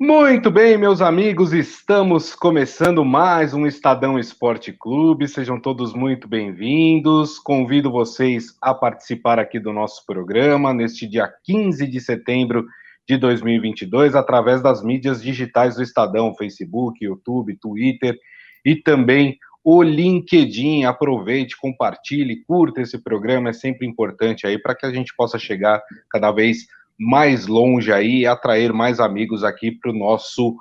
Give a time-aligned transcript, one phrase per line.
[0.00, 5.28] Muito bem, meus amigos, estamos começando mais um Estadão Esporte Clube.
[5.28, 7.38] Sejam todos muito bem-vindos.
[7.38, 12.66] Convido vocês a participar aqui do nosso programa neste dia 15 de setembro
[13.08, 18.18] de 2022, através das mídias digitais do Estadão, Facebook, YouTube, Twitter
[18.64, 20.86] e também o LinkedIn.
[20.86, 25.80] Aproveite, compartilhe, curta esse programa, é sempre importante aí para que a gente possa chegar
[26.10, 30.56] cada vez mais mais longe aí e atrair mais amigos aqui para o nosso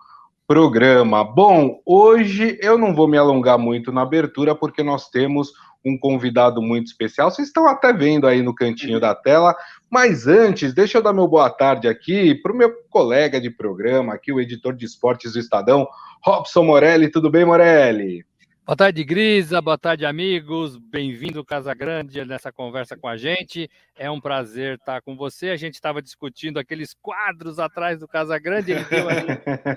[0.47, 1.23] programa.
[1.23, 5.53] Bom, hoje eu não vou me alongar muito na abertura, porque nós temos
[5.85, 7.29] um convidado muito especial.
[7.29, 9.55] Vocês estão até vendo aí no cantinho da tela,
[9.89, 14.13] mas antes, deixa eu dar meu boa tarde aqui para o meu colega de programa,
[14.13, 15.87] aqui, o editor de esportes do Estadão,
[16.23, 17.09] Robson Morelli.
[17.09, 18.25] Tudo bem, Morelli?
[18.65, 19.61] Boa tarde, Grisa.
[19.61, 20.77] Boa tarde, amigos.
[20.77, 23.69] Bem-vindo, Casa Grande, nessa conversa com a gente.
[23.93, 25.49] É um prazer estar com você.
[25.49, 28.71] A gente estava discutindo aqueles quadros atrás do Casa Grande.
[28.71, 29.05] Ele deu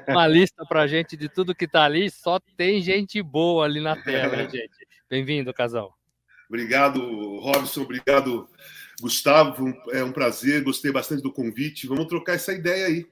[0.09, 2.09] uma lista para a gente de tudo que está ali.
[2.09, 4.87] Só tem gente boa ali na tela, gente.
[5.11, 5.93] Bem-vindo, Casal.
[6.49, 7.01] Obrigado,
[7.41, 7.83] Robson.
[7.83, 8.49] Obrigado,
[9.01, 9.75] Gustavo.
[9.91, 10.63] É um prazer.
[10.63, 11.89] Gostei bastante do convite.
[11.89, 13.05] Vamos trocar essa ideia aí.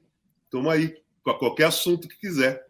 [0.48, 0.94] Toma aí,
[1.24, 2.64] com qualquer assunto que quiser.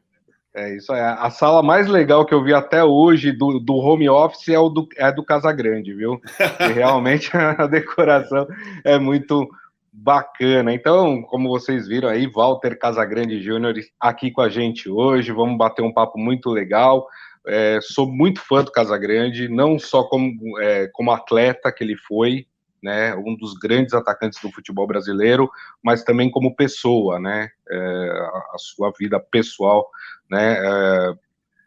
[0.55, 1.01] É isso aí.
[1.01, 4.69] A sala mais legal que eu vi até hoje do, do home office é, o
[4.69, 6.21] do, é do Casagrande, viu?
[6.61, 8.47] E realmente a decoração
[8.85, 9.49] é muito
[9.93, 10.73] bacana.
[10.73, 15.33] Então, como vocês viram aí, Walter Casagrande Júnior aqui com a gente hoje.
[15.33, 17.05] Vamos bater um papo muito legal.
[17.47, 22.47] É, sou muito fã do Casagrande, não só como, é, como atleta que ele foi,
[22.85, 25.51] né, um dos grandes atacantes do futebol brasileiro,
[25.83, 29.89] mas também como pessoa, né, é, a sua vida pessoal,
[30.31, 31.15] né, é,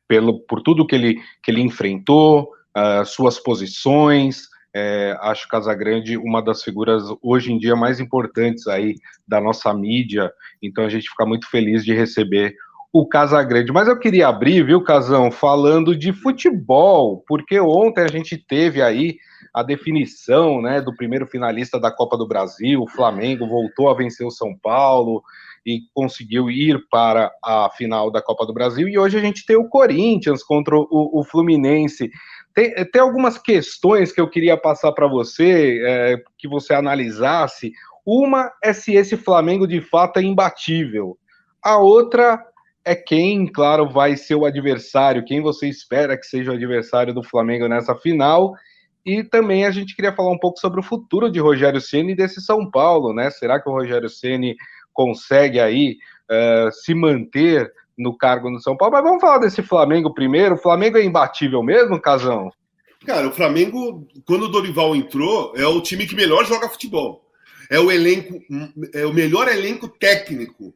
[0.08, 6.40] pelo, por tudo que ele, que ele enfrentou, uh, suas posições, é, acho Casagrande uma
[6.40, 8.95] das figuras hoje em dia mais importantes aí
[9.28, 12.55] da nossa mídia, então a gente fica muito feliz de receber
[12.94, 13.72] o Casagrande.
[13.72, 19.17] Mas eu queria abrir, viu, Casão, falando de futebol, porque ontem a gente teve aí
[19.58, 22.80] a definição né, do primeiro finalista da Copa do Brasil.
[22.80, 25.23] O Flamengo voltou a vencer o São Paulo
[25.66, 28.88] e conseguiu ir para a final da Copa do Brasil.
[28.88, 32.12] E hoje a gente tem o Corinthians contra o, o Fluminense.
[32.54, 37.72] Tem, tem, algumas questões que eu queria passar para você, é, que você analisasse.
[38.06, 41.17] Uma é se esse Flamengo de fato é imbatível.
[41.64, 42.46] A outra
[42.86, 47.23] é quem, claro, vai ser o adversário, quem você espera que seja o adversário do
[47.23, 48.54] Flamengo nessa final.
[49.08, 52.16] E também a gente queria falar um pouco sobre o futuro de Rogério Ceni e
[52.16, 53.32] desse São Paulo, né?
[53.32, 54.54] Será que o Rogério Ceni
[54.92, 55.95] consegue aí
[56.30, 58.96] uh, se manter no cargo no São Paulo?
[58.96, 60.56] Mas vamos falar desse Flamengo primeiro.
[60.56, 62.52] O Flamengo é imbatível mesmo, Casão?
[63.06, 67.26] Cara, o Flamengo, quando o Dorival entrou, é o time que melhor joga futebol.
[67.72, 68.42] É o elenco,
[68.94, 70.73] é o melhor elenco técnico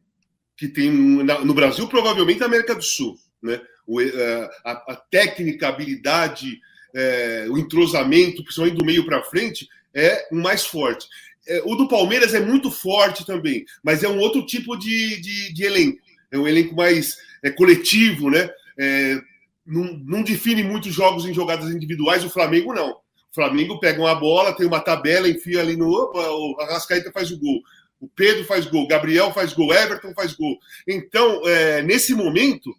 [0.55, 3.59] que tem no Brasil, provavelmente na América do Sul, né?
[3.85, 6.61] O, eh, a, a técnica, a habilidade,
[6.95, 11.07] é, o entrosamento, principalmente do meio para frente, é o mais forte.
[11.47, 15.53] É, o do Palmeiras é muito forte também, mas é um outro tipo de, de,
[15.53, 15.99] de elenco.
[16.31, 18.49] É um elenco mais é, coletivo, né?
[18.77, 19.19] É,
[19.65, 22.91] não, não, define muitos jogos em jogadas individuais, o Flamengo não.
[22.91, 25.89] O Flamengo pega uma bola, tem uma tabela, enfia ali no.
[25.89, 27.61] O Arrascaeta faz o gol.
[27.99, 30.57] O Pedro faz gol, Gabriel faz gol, Everton faz gol.
[30.87, 32.75] Então, é, nesse momento,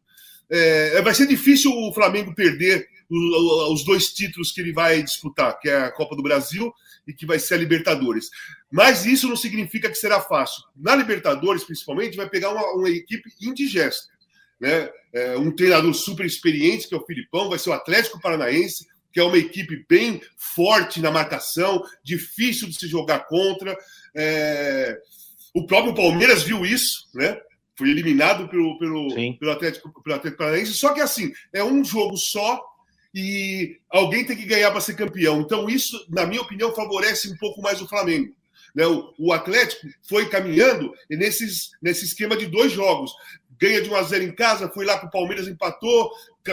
[0.50, 2.86] é, vai ser difícil o Flamengo perder
[3.70, 6.72] os dois títulos que ele vai disputar, que é a Copa do Brasil
[7.06, 8.30] e que vai ser a Libertadores.
[8.70, 10.62] Mas isso não significa que será fácil.
[10.76, 14.12] Na Libertadores, principalmente, vai pegar uma, uma equipe indigesta.
[14.58, 14.88] Né?
[15.12, 19.20] É, um treinador super experiente, que é o Filipão, vai ser o Atlético Paranaense, que
[19.20, 23.76] é uma equipe bem forte na marcação, difícil de se jogar contra.
[24.14, 24.98] É...
[25.54, 27.38] O próprio Palmeiras viu isso, né?
[27.76, 30.72] Foi eliminado pelo, pelo, pelo, Atlético, pelo Atlético Paranaense.
[30.72, 32.62] Só que assim, é um jogo só
[33.14, 35.40] e alguém tem que ganhar para ser campeão.
[35.40, 38.34] Então, isso, na minha opinião, favorece um pouco mais o Flamengo.
[38.74, 38.86] Né?
[38.86, 43.12] O, o Atlético foi caminhando nesses, nesse esquema de dois jogos.
[43.60, 46.10] Ganha de 1 a 0 em casa, foi lá para o Palmeiras, empatou,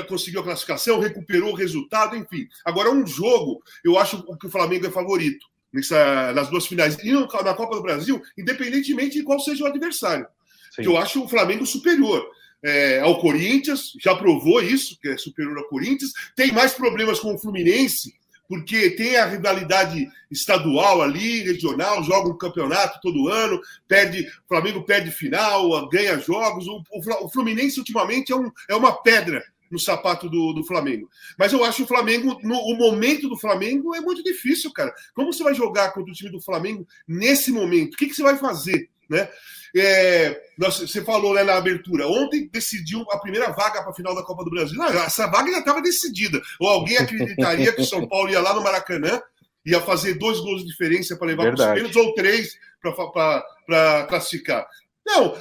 [0.08, 2.48] conseguiu a classificação, recuperou o resultado, enfim.
[2.64, 6.98] Agora, um jogo, eu acho que o Flamengo é favorito nessa, nas duas finais.
[7.02, 10.28] E na Copa do Brasil, independentemente de qual seja o adversário.
[10.76, 10.84] Sim.
[10.84, 12.30] Que eu acho o Flamengo superior
[12.64, 16.12] é, ao Corinthians, já provou isso, que é superior ao Corinthians.
[16.36, 18.14] Tem mais problemas com o Fluminense,
[18.48, 24.84] porque tem a rivalidade estadual ali, regional, joga um campeonato todo ano, perde, o Flamengo
[24.84, 26.68] perde final, ganha jogos.
[26.68, 26.84] O,
[27.22, 31.10] o Fluminense, ultimamente, é, um, é uma pedra no sapato do, do Flamengo.
[31.38, 34.94] Mas eu acho o Flamengo, no, o momento do Flamengo é muito difícil, cara.
[35.14, 37.94] Como você vai jogar contra o time do Flamengo nesse momento?
[37.94, 38.90] O que, que você vai fazer?
[39.10, 39.30] Né?
[39.76, 44.24] É, você falou né, na abertura, ontem decidiu a primeira vaga para a final da
[44.24, 44.78] Copa do Brasil.
[44.78, 46.42] Não, essa vaga já estava decidida.
[46.60, 49.22] Ou alguém acreditaria que o São Paulo ia lá no Maracanã,
[49.66, 54.68] ia fazer dois gols de diferença para levar para os pênaltis, ou três para classificar.
[55.06, 55.34] Não,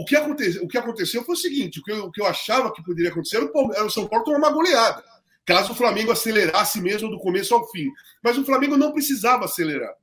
[0.00, 2.26] o que, aconteceu, o que aconteceu foi o seguinte: o que, eu, o que eu
[2.26, 5.02] achava que poderia acontecer era o São Paulo tomar uma goleada,
[5.44, 7.90] caso o Flamengo acelerasse mesmo do começo ao fim.
[8.22, 9.94] Mas o Flamengo não precisava acelerar.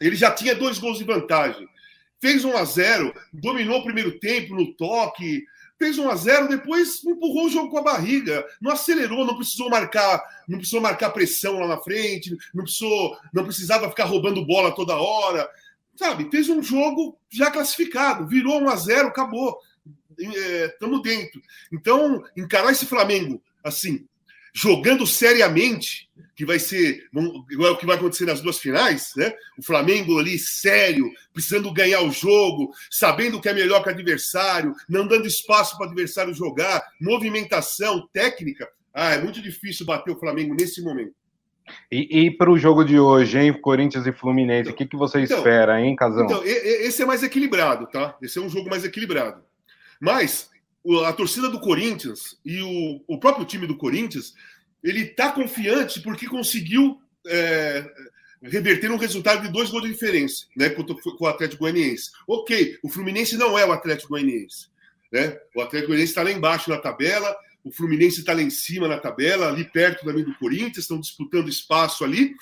[0.00, 1.68] Ele já tinha dois gols de vantagem.
[2.24, 5.44] Fez 1 a 0 dominou o primeiro tempo no toque,
[5.78, 9.68] fez 1 a 0 depois empurrou o jogo com a barriga, não acelerou, não precisou
[9.68, 14.74] marcar, não precisou marcar pressão lá na frente, não precisou, não precisava ficar roubando bola
[14.74, 15.46] toda hora.
[15.96, 19.58] Sabe, fez um jogo já classificado, virou 1 a 0 acabou.
[20.18, 21.42] Estamos é, dentro.
[21.70, 24.06] Então, encarar esse Flamengo assim,
[24.54, 27.08] jogando seriamente, que vai ser
[27.50, 29.32] igual o que vai acontecer nas duas finais, né?
[29.58, 34.74] O Flamengo ali sério, precisando ganhar o jogo, sabendo que é melhor que o adversário,
[34.88, 38.68] não dando espaço para o adversário jogar, movimentação, técnica.
[38.92, 41.14] Ah, é muito difícil bater o Flamengo nesse momento.
[41.90, 43.52] E, e para o jogo de hoje, hein?
[43.52, 46.24] Corinthians e Fluminense, então, o que, que você então, espera, hein, Casão?
[46.24, 48.16] Então, esse é mais equilibrado, tá?
[48.22, 49.42] Esse é um jogo mais equilibrado.
[50.00, 50.50] Mas
[51.04, 54.34] a torcida do Corinthians e o, o próprio time do Corinthians,
[54.82, 57.90] ele está confiante porque conseguiu é,
[58.42, 62.10] reverter um resultado de dois gols de diferença né, com, com o Atlético Goianiense.
[62.28, 64.68] Ok, o Fluminense não é o Atlético Goianiense.
[65.10, 65.38] Né?
[65.54, 67.34] O Atlético Goianiense está lá embaixo na tabela,
[67.64, 71.48] o Fluminense está lá em cima na tabela, ali perto também do Corinthians, estão disputando
[71.48, 72.34] espaço ali.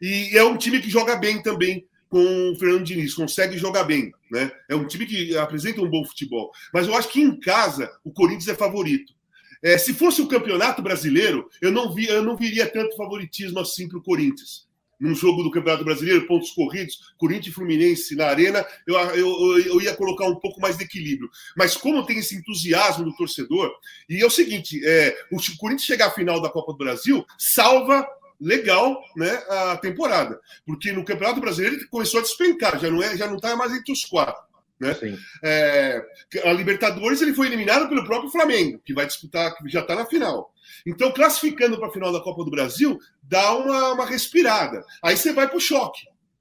[0.00, 4.12] E é um time que joga bem também com o Fernando Diniz, consegue jogar bem.
[4.30, 4.50] Né?
[4.68, 6.50] É um time que apresenta um bom futebol.
[6.74, 9.14] Mas eu acho que em casa o Corinthians é favorito.
[9.62, 13.88] É, se fosse o campeonato brasileiro, eu não, vi, eu não viria tanto favoritismo assim
[13.88, 14.68] para o Corinthians.
[14.98, 19.80] Num jogo do Campeonato Brasileiro, pontos corridos, Corinthians e Fluminense na arena, eu, eu, eu
[19.80, 21.30] ia colocar um pouco mais de equilíbrio.
[21.56, 23.72] Mas como tem esse entusiasmo do torcedor,
[24.10, 28.06] e é o seguinte: é, o Corinthians chegar à final da Copa do Brasil salva
[28.40, 30.40] legal né, a temporada.
[30.64, 33.72] Porque no Campeonato Brasileiro ele começou a despencar, já não é, já não está mais
[33.72, 34.42] entre os quatro.
[34.80, 34.96] Né?
[35.44, 36.02] É,
[36.44, 40.06] a Libertadores ele foi eliminado pelo próprio Flamengo, que vai disputar, que já está na
[40.06, 40.52] final.
[40.86, 44.82] Então, classificando para a final da Copa do Brasil, dá uma, uma respirada.
[45.02, 46.00] Aí você vai para o choque.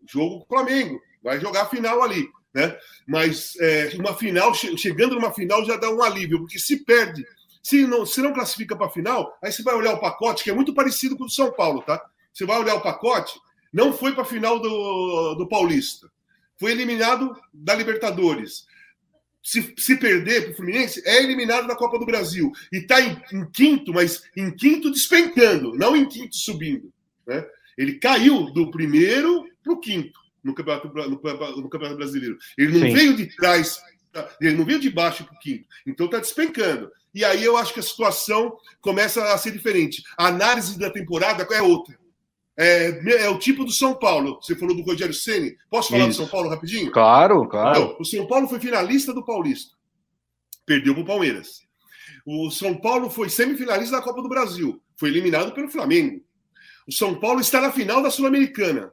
[0.10, 2.26] Jogo com o Flamengo, vai jogar a final ali.
[2.54, 2.76] Né?
[3.06, 7.26] Mas é, uma final, chegando numa final, já dá um alívio, porque se perde
[7.70, 10.50] se não, se não classifica para a final, aí você vai olhar o pacote, que
[10.50, 12.04] é muito parecido com o do São Paulo, tá?
[12.34, 13.40] Você vai olhar o pacote,
[13.72, 16.10] não foi para a final do, do Paulista.
[16.58, 18.66] Foi eliminado da Libertadores.
[19.44, 22.52] Se, se perder para o Fluminense, é eliminado da Copa do Brasil.
[22.74, 26.92] E está em, em, quinto, mas em quinto despencando, não em quinto subindo.
[27.28, 27.46] Né?
[27.78, 32.36] Ele caiu do primeiro para o quinto no campeonato, no, no campeonato Brasileiro.
[32.58, 32.94] Ele não Sim.
[32.94, 33.80] veio de trás,
[34.42, 35.66] ele não veio de baixo para o quinto.
[35.86, 36.92] Então está despencando.
[37.14, 40.04] E aí eu acho que a situação começa a ser diferente.
[40.18, 41.98] A análise da temporada é outra.
[42.56, 44.40] É, é o tipo do São Paulo.
[44.42, 45.56] Você falou do Rogério Ceni.
[45.70, 46.20] Posso falar Isso.
[46.20, 46.92] do São Paulo rapidinho?
[46.92, 47.70] Claro, claro.
[47.70, 49.76] Então, o São Paulo foi finalista do Paulista.
[50.66, 51.62] Perdeu para o Palmeiras.
[52.26, 54.82] O São Paulo foi semifinalista da Copa do Brasil.
[54.98, 56.22] Foi eliminado pelo Flamengo.
[56.86, 58.92] O São Paulo está na final da Sul-Americana.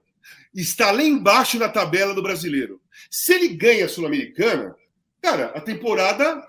[0.54, 2.80] Está lá embaixo na tabela do brasileiro.
[3.10, 4.74] Se ele ganha a Sul-Americana,
[5.26, 6.46] Cara, a temporada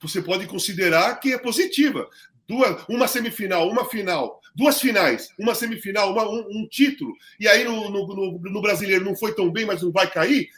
[0.00, 2.08] você pode considerar que é positiva.
[2.46, 7.64] Duas, uma semifinal, uma final, duas finais, uma semifinal, uma, um, um, título, e aí
[7.64, 10.48] no, no, no, brasileiro não foi tão bem, mas não vai cair,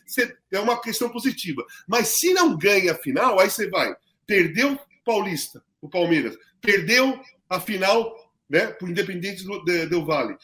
[0.52, 1.64] é uma questão positiva.
[1.88, 3.96] Mas se não ganha a final, aí você vai.
[4.26, 8.14] Perdeu Paulista, o Palmeiras, perdeu a final
[8.50, 10.36] né, o Independente do, de, do Vale.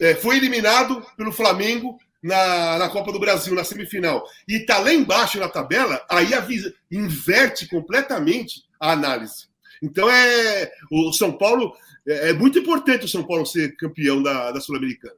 [0.00, 4.92] É, foi eliminado pelo Flamengo na, na Copa do Brasil, na semifinal, e está lá
[4.92, 9.46] embaixo na tabela, aí avisa, inverte completamente a análise.
[9.82, 11.74] Então é o São Paulo
[12.06, 15.16] é, é muito importante o São Paulo ser campeão da, da Sul-Americana.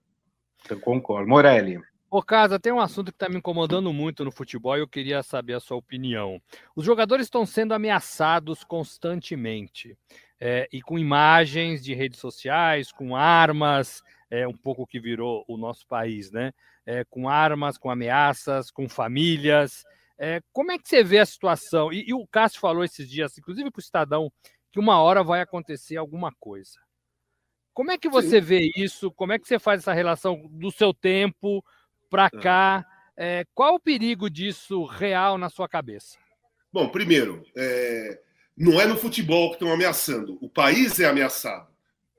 [0.68, 1.28] Eu concordo.
[1.28, 1.80] Morelli.
[2.10, 5.22] Ô, Casa, tem um assunto que está me incomodando muito no futebol e eu queria
[5.22, 6.40] saber a sua opinião.
[6.74, 9.96] Os jogadores estão sendo ameaçados constantemente.
[10.40, 15.56] É, e com imagens de redes sociais, com armas, é um pouco que virou o
[15.56, 16.52] nosso país, né?
[16.88, 19.84] é, com armas, com ameaças, com famílias.
[20.18, 21.92] É, como é que você vê a situação?
[21.92, 24.32] E, e o Cássio falou esses dias, inclusive para o Estadão,
[24.72, 26.80] que uma hora vai acontecer alguma coisa.
[27.74, 28.46] Como é que você Sim.
[28.46, 29.12] vê isso?
[29.12, 31.62] Como é que você faz essa relação do seu tempo
[32.08, 32.40] para é.
[32.40, 32.86] cá?
[33.14, 36.16] É, qual o perigo disso real na sua cabeça?
[36.72, 38.18] Bom, primeiro, é,
[38.56, 41.67] não é no futebol que estão ameaçando, o país é ameaçado.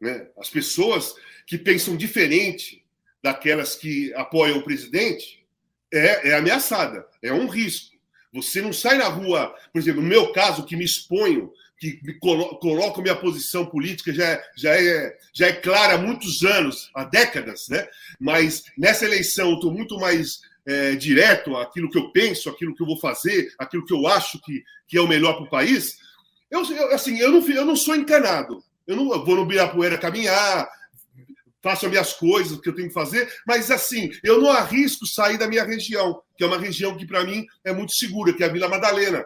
[0.01, 0.27] Né?
[0.37, 1.15] As pessoas
[1.45, 2.83] que pensam diferente
[3.21, 5.45] daquelas que apoiam o presidente,
[5.91, 7.97] é, é ameaçada, é um risco.
[8.31, 12.13] Você não sai na rua, por exemplo, no meu caso, que me exponho, que me
[12.19, 16.91] colo coloco minha posição política, já, é, já, é, já é clara há muitos anos,
[16.93, 17.87] há décadas, né?
[18.19, 22.83] Mas nessa eleição eu estou muito mais é, direto aquilo que eu penso, aquilo que
[22.83, 25.97] eu vou fazer, aquilo que eu acho que, que é o melhor para o país.
[26.51, 28.63] Eu, eu, assim, eu não, eu não sou encanado.
[28.89, 30.67] Eu não vou no Birapuera caminhar,
[31.61, 35.37] faço as minhas coisas que eu tenho que fazer, mas assim, eu não arrisco sair
[35.37, 38.47] da minha região, que é uma região que para mim é muito segura, que é
[38.47, 39.23] a Vila Madalena,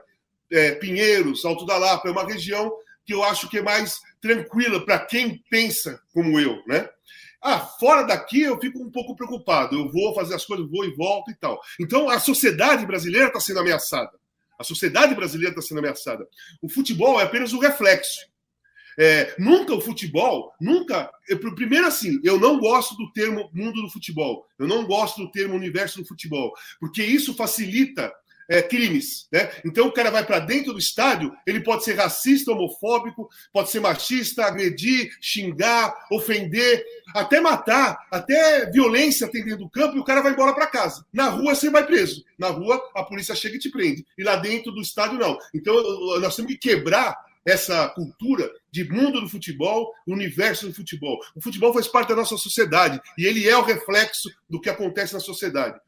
[0.52, 2.74] é, Pinheiros, Alto da Lapa, é uma região
[3.06, 6.90] que eu acho que é mais tranquila para quem pensa como eu, né?
[7.42, 9.78] Ah, fora daqui eu fico um pouco preocupado.
[9.78, 11.62] Eu vou fazer as coisas, vou e volto e tal.
[11.80, 14.12] Então a sociedade brasileira está sendo ameaçada.
[14.60, 16.28] A sociedade brasileira está sendo ameaçada.
[16.62, 18.33] O futebol é apenas um reflexo.
[18.98, 21.10] É, nunca o futebol, nunca.
[21.28, 24.48] Eu, primeiro, assim, eu não gosto do termo mundo do futebol.
[24.58, 28.12] Eu não gosto do termo universo do futebol, porque isso facilita
[28.50, 29.28] é, crimes.
[29.32, 29.50] Né?
[29.66, 33.80] Então o cara vai para dentro do estádio, ele pode ser racista, homofóbico, pode ser
[33.80, 36.84] machista, agredir, xingar, ofender,
[37.14, 41.06] até matar, até violência tem dentro do campo e o cara vai embora para casa.
[41.12, 42.24] Na rua você vai preso.
[42.38, 44.06] Na rua a polícia chega e te prende.
[44.18, 45.38] E lá dentro do estádio não.
[45.54, 45.76] Então
[46.20, 51.20] nós temos que quebrar essa cultura de mundo do futebol, universo do futebol.
[51.36, 55.14] O futebol faz parte da nossa sociedade e ele é o reflexo do que acontece
[55.14, 55.80] na sociedade.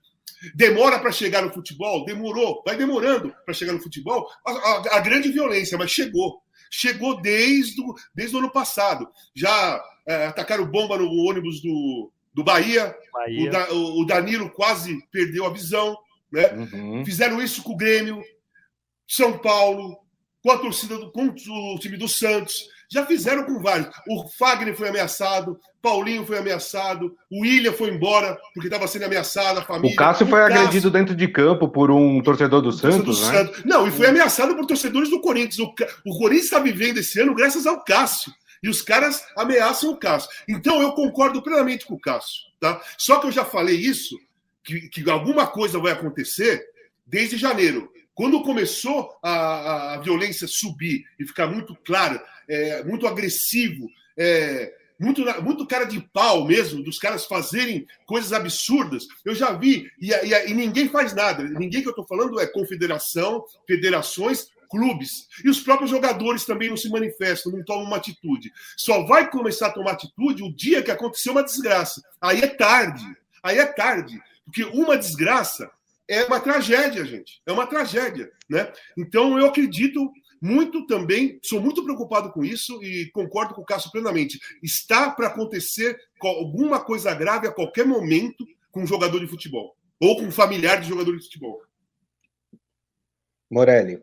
[0.54, 2.06] Demora para chegar no futebol?
[2.06, 4.28] Demorou, vai demorando para chegar no futebol.
[4.46, 6.42] A, a, a, grande violência, mas chegou.
[6.70, 9.08] Chegou desde, do, desde o ano passado.
[9.34, 12.96] Já é, atacaram bomba no ônibus do, do Bahia.
[13.14, 13.48] Bahia.
[13.48, 15.98] O, da, o, Danilo quase perdeu a visão.
[16.32, 16.48] Né?
[16.54, 17.06] Uhum.
[17.06, 18.22] Fizeram isso com o Grêmio,
[19.08, 19.98] São Paulo,
[20.46, 22.70] com a torcida do, com o time do Santos.
[22.88, 23.90] Já fizeram com vários.
[24.08, 29.58] O Fagner foi ameaçado, Paulinho foi ameaçado, o William foi embora porque estava sendo ameaçado,
[29.58, 29.92] a família.
[29.92, 30.60] O Cássio foi o Cássio...
[30.60, 33.38] agredido dentro de campo por um torcedor do Santos, do né?
[33.40, 33.64] Santos.
[33.66, 35.58] Não, e foi ameaçado por torcedores do Corinthians.
[35.58, 35.74] O,
[36.06, 38.32] o Corinthians está vivendo esse ano graças ao Cássio.
[38.62, 40.30] E os caras ameaçam o Cássio.
[40.48, 42.44] Então eu concordo plenamente com o Cássio.
[42.60, 42.80] Tá?
[43.00, 44.16] Só que eu já falei isso,
[44.64, 46.64] que, que alguma coisa vai acontecer
[47.04, 47.92] desde janeiro.
[48.15, 55.22] Quando começou a, a, violência subir e ficar muito clara, é, muito agressivo, é, muito,
[55.43, 60.50] muito cara de pau mesmo, dos caras fazerem coisas absurdas, eu já vi, e, e,
[60.50, 61.43] e ninguém faz nada.
[61.43, 65.27] Ninguém que eu estou falando é confederação, federações, clubes.
[65.43, 68.51] E os próprios jogadores também não se manifestam, não tomam uma atitude.
[68.77, 72.01] Só vai começar a tomar atitude o dia que aconteceu uma desgraça.
[72.22, 73.05] Aí é tarde.
[73.43, 74.19] Aí é tarde.
[74.45, 75.69] Porque uma desgraça
[76.08, 77.42] é uma tragédia, gente.
[77.46, 78.72] É uma tragédia, né?
[78.98, 83.92] Então eu acredito muito também, sou muito preocupado com isso e concordo com o Cássio
[83.92, 84.40] plenamente.
[84.62, 90.18] Está para acontecer alguma coisa grave a qualquer momento com um jogador de futebol ou
[90.18, 91.62] com um familiar de jogador de futebol.
[93.50, 94.02] Morelli.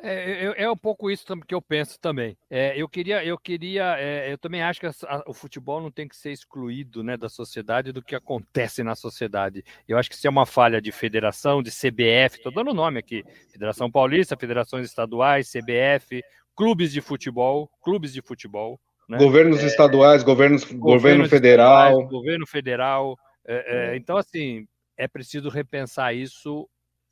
[0.00, 2.36] É, é, é, um pouco isso que eu penso também.
[2.48, 5.90] É, eu queria, eu queria, é, eu também acho que a, a, o futebol não
[5.90, 9.64] tem que ser excluído né, da sociedade do que acontece na sociedade.
[9.88, 13.24] Eu acho que isso é uma falha de federação, de CBF, estou dando nome aqui:
[13.50, 16.22] Federação Paulista, federações estaduais, CBF,
[16.54, 18.80] clubes de futebol, clubes de futebol.
[19.08, 19.18] Né?
[19.18, 22.06] Governos é, estaduais, governos, governo federal.
[22.06, 23.18] Governo federal.
[23.44, 26.68] É, então, assim, é preciso repensar isso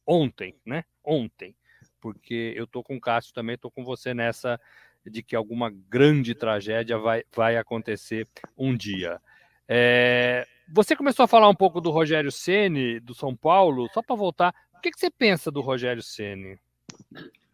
[0.06, 0.84] ontem, né?
[1.02, 1.54] Ontem
[2.12, 4.60] porque eu tô com o Cássio também, tô com você nessa
[5.04, 9.20] de que alguma grande tragédia vai, vai acontecer um dia.
[9.68, 14.14] É, você começou a falar um pouco do Rogério Ceni do São Paulo, só para
[14.14, 16.58] voltar, o que, que você pensa do Rogério Ceni?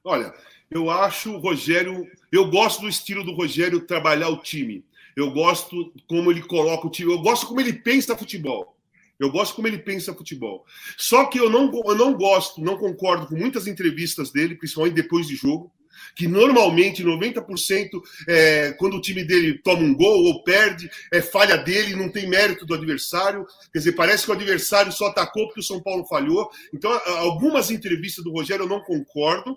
[0.04, 0.34] Olha,
[0.70, 4.84] eu acho o Rogério, eu gosto do estilo do Rogério trabalhar o time.
[5.16, 8.76] Eu gosto como ele coloca o time, eu gosto como ele pensa futebol.
[9.22, 10.64] Eu gosto como ele pensa futebol.
[10.96, 15.26] Só que eu não, eu não gosto, não concordo com muitas entrevistas dele, principalmente depois
[15.26, 15.72] de jogo,
[16.14, 17.88] que normalmente 90%
[18.28, 22.28] é, quando o time dele toma um gol ou perde, é falha dele, não tem
[22.28, 23.46] mérito do adversário.
[23.72, 26.50] Quer dizer, parece que o adversário só atacou porque o São Paulo falhou.
[26.72, 29.56] Então, algumas entrevistas do Rogério eu não concordo.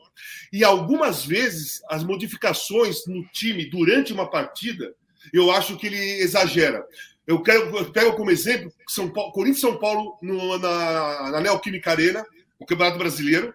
[0.52, 4.94] E algumas vezes as modificações no time durante uma partida,
[5.34, 6.86] eu acho que ele exagera.
[7.28, 11.92] Eu quero eu pego como exemplo São Paulo, Corinthians São Paulo no, na, na Neoquímica
[11.92, 12.26] Arena,
[12.60, 13.54] o Campeonato Brasileiro,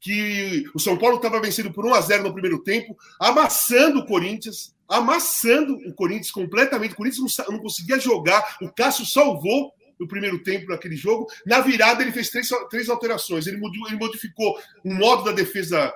[0.00, 4.06] que o São Paulo estava vencendo por 1 a 0 no primeiro tempo, amassando o
[4.06, 6.92] Corinthians, amassando o Corinthians completamente.
[6.92, 11.26] O Corinthians não, não conseguia jogar, o Cássio salvou no primeiro tempo naquele jogo.
[11.46, 13.46] Na virada, ele fez três, três alterações.
[13.46, 15.92] Ele, ele modificou o modo da defesa,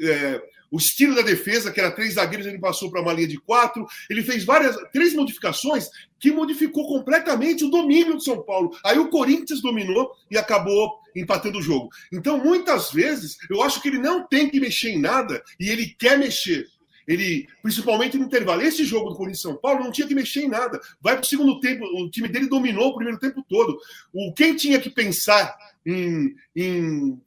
[0.00, 0.42] é,
[0.76, 3.86] o estilo da defesa, que era três zagueiros, ele passou para uma linha de quatro.
[4.10, 5.88] Ele fez várias, três modificações
[6.20, 8.76] que modificou completamente o domínio do São Paulo.
[8.84, 11.88] Aí o Corinthians dominou e acabou empatando o jogo.
[12.12, 15.96] Então, muitas vezes, eu acho que ele não tem que mexer em nada e ele
[15.98, 16.66] quer mexer.
[17.08, 20.48] Ele, principalmente no intervalo, esse jogo do Corinthians São Paulo não tinha que mexer em
[20.48, 20.78] nada.
[21.00, 23.78] Vai para o segundo tempo, o time dele dominou o primeiro tempo todo.
[24.12, 25.56] O quem tinha que pensar
[25.86, 27.18] em, em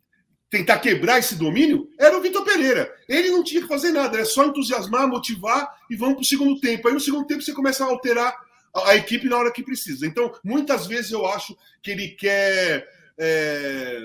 [0.49, 2.91] tentar quebrar esse domínio era o Vitor Pereira.
[3.07, 6.59] Ele não tinha que fazer nada, era só entusiasmar, motivar e vamos para o segundo
[6.59, 6.87] tempo.
[6.87, 8.35] Aí no segundo tempo você começa a alterar
[8.73, 10.07] a, equipe na hora que precisa.
[10.07, 12.87] Então, muitas vezes eu acho que ele quer
[13.17, 14.01] é,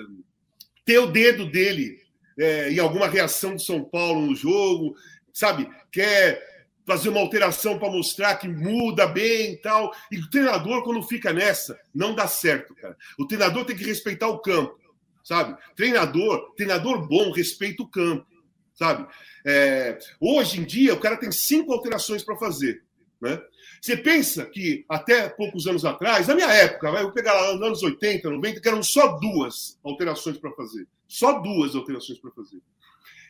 [0.85, 1.99] ter o dedo dele
[2.39, 4.95] é, em alguma reação do São Paulo no jogo,
[5.33, 5.69] sabe?
[5.91, 6.53] Quer
[6.87, 9.95] fazer uma alteração para mostrar que muda bem e tal.
[10.13, 12.95] E o treinador, quando fica nessa, não dá certo, cara.
[13.19, 14.84] O treinador tem que respeitar o campo
[15.25, 15.57] sabe?
[15.75, 18.27] Treinador, treinador bom, respeita o campo,
[18.75, 19.07] sabe?
[19.45, 22.85] É, hoje em dia, o cara tem cinco alterações para fazer,
[23.21, 23.41] né?
[23.81, 27.63] Você pensa que até poucos anos atrás, na minha época, vai, vou pegar lá nos
[27.63, 30.87] anos 80, 90, que eram só duas alterações para fazer.
[31.07, 32.63] Só duas alterações para fazer.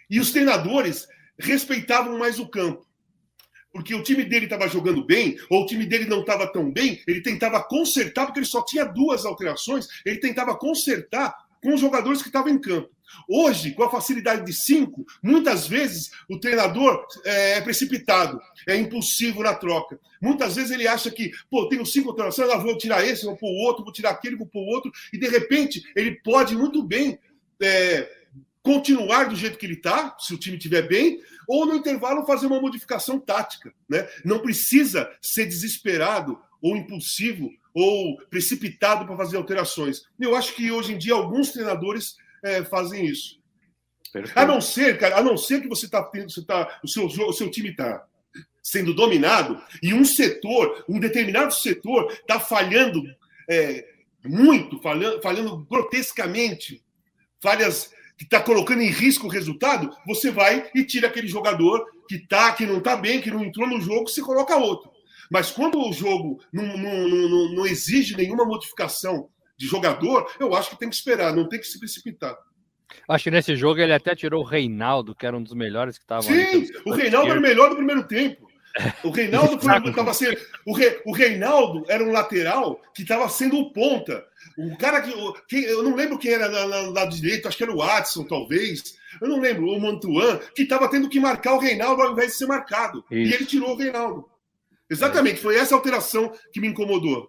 [0.08, 2.86] E os treinadores respeitavam mais o campo.
[3.72, 7.02] Porque o time dele estava jogando bem, ou o time dele não estava tão bem,
[7.08, 11.34] ele tentava consertar, porque ele só tinha duas alterações, ele tentava consertar
[11.64, 12.90] com os jogadores que estavam em campo.
[13.26, 19.42] Hoje, com a facilidade de cinco, muitas vezes o treinador é, é precipitado, é impulsivo
[19.42, 19.98] na troca.
[20.20, 23.48] Muitas vezes ele acha que, pô, tenho cinco alterações, eu vou tirar esse, vou pôr
[23.48, 26.82] o outro, vou tirar aquele, vou pôr o outro, e de repente ele pode muito
[26.82, 27.18] bem
[27.62, 28.10] é,
[28.62, 31.18] continuar do jeito que ele está, se o time estiver bem,
[31.48, 33.72] ou no intervalo fazer uma modificação tática.
[33.88, 34.06] Né?
[34.22, 40.04] Não precisa ser desesperado ou impulsivo ou precipitado para fazer alterações.
[40.18, 43.40] Eu acho que hoje em dia alguns treinadores é, fazem isso.
[44.12, 44.38] Perfeito.
[44.38, 47.06] A não ser, cara, a não ser que você está tendo, você tá, o seu,
[47.06, 48.06] o seu time está
[48.62, 53.02] sendo dominado e um setor, um determinado setor, está falhando
[53.50, 53.84] é,
[54.24, 56.82] muito, falhando, falhando grotescamente,
[57.40, 62.18] falhas que está colocando em risco o resultado, você vai e tira aquele jogador que
[62.18, 64.93] tá, que não está bem, que não entrou no jogo, você coloca outro.
[65.34, 70.70] Mas quando o jogo não, não, não, não exige nenhuma modificação de jogador, eu acho
[70.70, 72.36] que tem que esperar, não tem que se precipitar.
[73.08, 76.04] Acho que nesse jogo ele até tirou o Reinaldo, que era um dos melhores que
[76.04, 76.22] estava.
[76.22, 78.48] Sim, o Reinaldo era o melhor do primeiro tempo.
[79.02, 80.38] O Reinaldo estava sendo.
[80.64, 84.24] O, Re, o Reinaldo era um lateral que estava sendo o ponta.
[84.56, 85.12] O cara que,
[85.48, 85.64] que.
[85.64, 88.94] Eu não lembro quem era no lado direito, acho que era o Watson, talvez.
[89.20, 92.38] Eu não lembro, o Mantuan, que estava tendo que marcar o Reinaldo ao invés de
[92.38, 93.04] ser marcado.
[93.10, 93.32] Isso.
[93.32, 94.32] E ele tirou o Reinaldo.
[94.90, 97.28] Exatamente, foi essa alteração que me incomodou.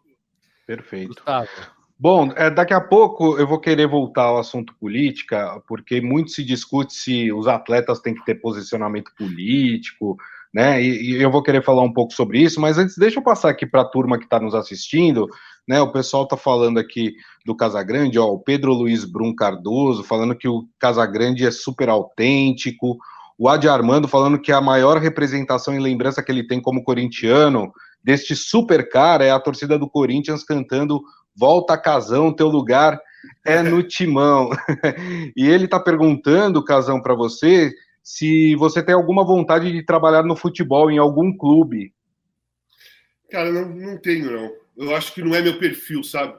[0.67, 1.09] Perfeito.
[1.09, 1.49] Gustavo.
[1.97, 6.43] Bom, é, daqui a pouco eu vou querer voltar ao assunto política, porque muito se
[6.43, 10.17] discute se os atletas têm que ter posicionamento político,
[10.53, 10.81] né?
[10.83, 13.49] E, e eu vou querer falar um pouco sobre isso, mas antes deixa eu passar
[13.49, 15.29] aqui para a turma que está nos assistindo,
[15.65, 15.81] né?
[15.81, 17.13] O pessoal está falando aqui
[17.45, 22.97] do Casagrande, ó, o Pedro Luiz Brum Cardoso falando que o Casagrande é super autêntico,
[23.37, 27.71] o Adi Armando falando que a maior representação e lembrança que ele tem como corintiano
[28.03, 31.01] deste super cara é a torcida do Corinthians cantando
[31.35, 32.99] Volta Casão, teu lugar
[33.45, 34.49] é no timão.
[35.35, 40.35] e ele está perguntando, Casão, para você, se você tem alguma vontade de trabalhar no
[40.35, 41.93] futebol em algum clube.
[43.29, 44.51] Cara, não, não tenho, não.
[44.77, 46.35] Eu acho que não é meu perfil, sabe?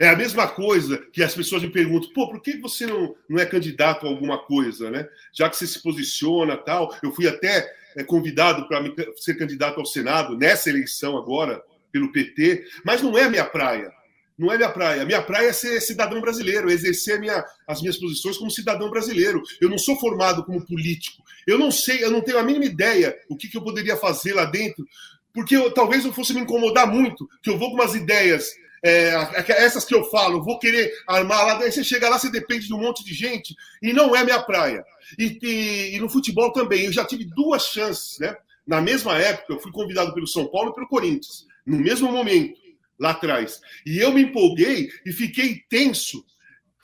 [0.00, 3.38] É a mesma coisa que as pessoas me perguntam, pô, por que você não, não
[3.40, 5.08] é candidato a alguma coisa, né?
[5.32, 6.96] Já que você se posiciona tal.
[7.02, 8.80] Eu fui até é, convidado para
[9.16, 13.90] ser candidato ao Senado nessa eleição agora, pelo PT, mas não é minha praia.
[14.38, 15.04] Não é minha praia.
[15.04, 19.42] Minha praia é ser cidadão brasileiro, exercer minha, as minhas posições como cidadão brasileiro.
[19.60, 21.24] Eu não sou formado como político.
[21.44, 24.34] Eu não sei, eu não tenho a mínima ideia o que, que eu poderia fazer
[24.34, 24.86] lá dentro,
[25.34, 28.52] porque eu, talvez eu fosse me incomodar muito, que eu vou com umas ideias
[28.84, 29.14] é,
[29.48, 32.80] essas que eu falo, vou querer armar lá, você chega lá, você depende de um
[32.80, 34.84] monte de gente, e não é minha praia.
[35.18, 38.36] E, e, e, no futebol também, eu já tive duas chances, né?
[38.66, 42.58] Na mesma época, eu fui convidado pelo São Paulo e pelo Corinthians, no mesmo momento,
[42.98, 43.60] lá atrás.
[43.86, 46.22] E eu me empolguei e fiquei tenso.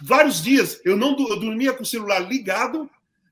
[0.00, 2.88] Vários dias, eu não eu dormia com o celular ligado,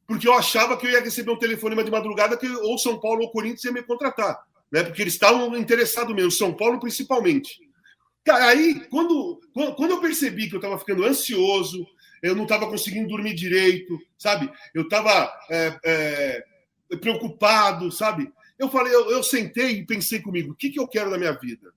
[0.07, 3.23] porque eu achava que eu ia receber um telefonema de madrugada que ou São Paulo
[3.23, 4.39] ou Corinthians ia me contratar,
[4.71, 4.83] né?
[4.83, 7.59] Porque eles estavam interessados mesmo, São Paulo principalmente.
[8.25, 11.87] Cara, aí, quando, quando eu percebi que eu estava ficando ansioso,
[12.23, 14.51] eu não estava conseguindo dormir direito, sabe?
[14.73, 16.45] Eu estava é, é,
[17.01, 18.33] preocupado, sabe?
[18.59, 21.33] Eu falei, eu, eu, sentei e pensei comigo, o que, que eu quero da minha
[21.33, 21.73] vida?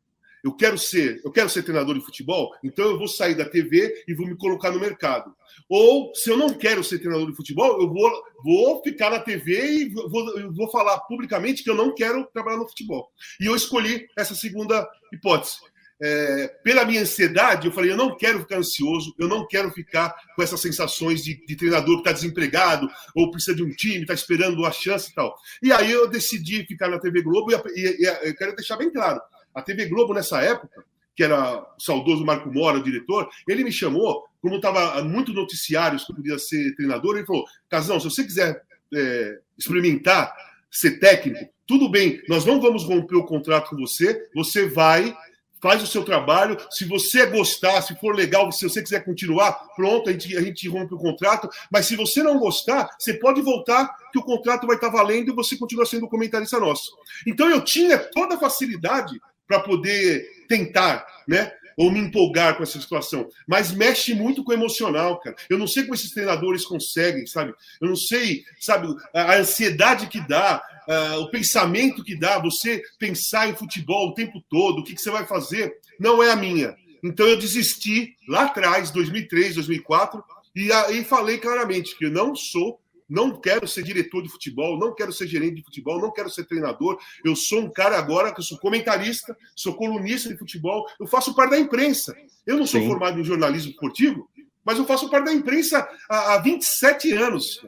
[0.46, 4.04] eu quero ser, eu quero ser treinador de futebol, então eu vou sair da TV
[4.08, 5.36] e vou me colocar no mercado.
[5.68, 9.82] Ou se eu não quero ser treinador de futebol, eu vou, vou ficar na TV
[9.82, 13.12] e vou, vou falar publicamente que eu não quero trabalhar no futebol.
[13.42, 15.58] E eu escolhi essa segunda hipótese.
[16.02, 20.14] É, pela minha ansiedade, eu falei: eu não quero ficar ansioso, eu não quero ficar
[20.36, 24.14] com essas sensações de, de treinador que está desempregado ou precisa de um time, está
[24.14, 25.36] esperando a chance e tal.
[25.64, 28.92] E aí eu decidi ficar na TV Globo e, e, e eu quero deixar bem
[28.92, 29.22] claro:
[29.54, 30.84] a TV Globo, nessa época,
[31.16, 36.04] que era o saudoso Marco Mora, o diretor, ele me chamou, como estava muito noticiários
[36.04, 38.62] que eu podia ser treinador, ele falou: Casão, se você quiser
[38.94, 40.36] é, experimentar
[40.70, 45.16] ser técnico, tudo bem, nós não vamos romper o contrato com você, você vai
[45.66, 46.56] faz o seu trabalho.
[46.70, 50.70] Se você gostar, se for legal, se você quiser continuar, pronto, a gente, a gente
[50.70, 51.50] rompe o contrato.
[51.72, 55.36] Mas se você não gostar, você pode voltar, que o contrato vai estar valendo e
[55.36, 56.92] você continua sendo comentarista nosso.
[57.26, 61.52] Então eu tinha toda a facilidade para poder tentar, né?
[61.76, 63.28] Ou me empolgar com essa situação.
[63.48, 65.36] Mas mexe muito com o emocional, cara.
[65.50, 67.56] Eu não sei como esses treinadores conseguem, sabe?
[67.82, 73.50] Eu não sei, sabe, a ansiedade que dá, uh, o pensamento que dá, você pensar
[73.50, 76.76] em futebol o tempo todo, o que, que você vai fazer, não é a minha.
[77.04, 80.24] Então eu desisti lá atrás, 2003, 2004,
[80.56, 84.94] e aí falei claramente que eu não sou não quero ser diretor de futebol, não
[84.94, 86.98] quero ser gerente de futebol, não quero ser treinador.
[87.24, 91.36] Eu sou um cara agora que eu sou comentarista, sou colunista de futebol, eu faço
[91.36, 92.16] parte da imprensa.
[92.46, 92.88] Eu não sou Sim.
[92.88, 94.28] formado em jornalismo esportivo,
[94.64, 97.62] mas eu faço parte da imprensa há, há 27 anos.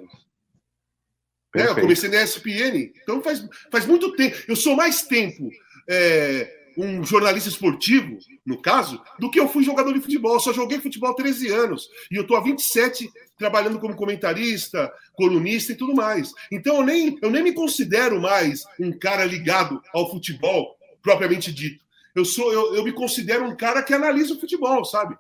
[1.60, 4.36] É, eu comecei na ESPN, então faz, faz muito tempo.
[4.48, 5.50] Eu sou mais tempo
[5.90, 10.36] é, um jornalista esportivo, no caso, do que eu fui jogador de futebol.
[10.36, 11.90] Eu só joguei futebol há 13 anos.
[12.12, 16.32] E eu estou há 27 trabalhando como comentarista, colunista e tudo mais.
[16.52, 21.84] Então eu nem, eu nem me considero mais um cara ligado ao futebol propriamente dito.
[22.16, 25.18] Eu sou eu, eu me considero um cara que analisa o futebol, sabe?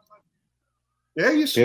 [1.17, 1.59] É isso.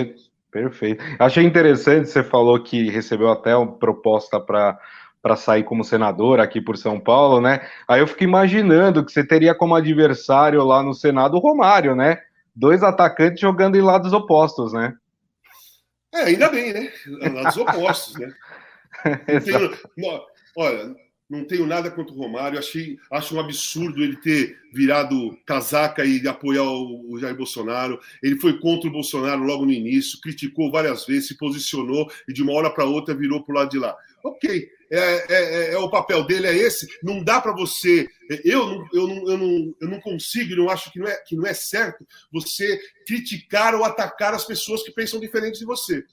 [0.53, 1.03] Perfeito.
[1.17, 4.79] Achei interessante, você falou que recebeu até uma proposta para
[5.19, 7.65] para sair como senador aqui por São Paulo, né?
[7.87, 12.19] Aí eu fico imaginando que você teria como adversário lá no Senado o Romário, né?
[12.53, 14.93] Dois atacantes jogando em lados opostos, né?
[16.13, 16.91] É, ainda bem, né?
[17.35, 18.33] Lados opostos, né?
[20.57, 20.93] Olha,
[21.33, 22.59] não tenho nada contra o Romário.
[22.59, 27.99] Achei, acho um absurdo ele ter virado casaca e apoiar o, Jair Bolsonaro.
[28.21, 32.43] Ele foi contra o Bolsonaro logo no início, criticou várias vezes, se posicionou e de
[32.43, 33.95] uma hora para outra virou para o lado de lá.
[34.23, 36.87] Ok, é, é, é, é, o papel dele, é esse.
[37.01, 38.07] Não dá para você.
[38.45, 41.35] Eu não, eu, não, eu, não, eu não consigo, não acho que não, é, que
[41.35, 46.05] não é certo você criticar ou atacar as pessoas que pensam diferente de você.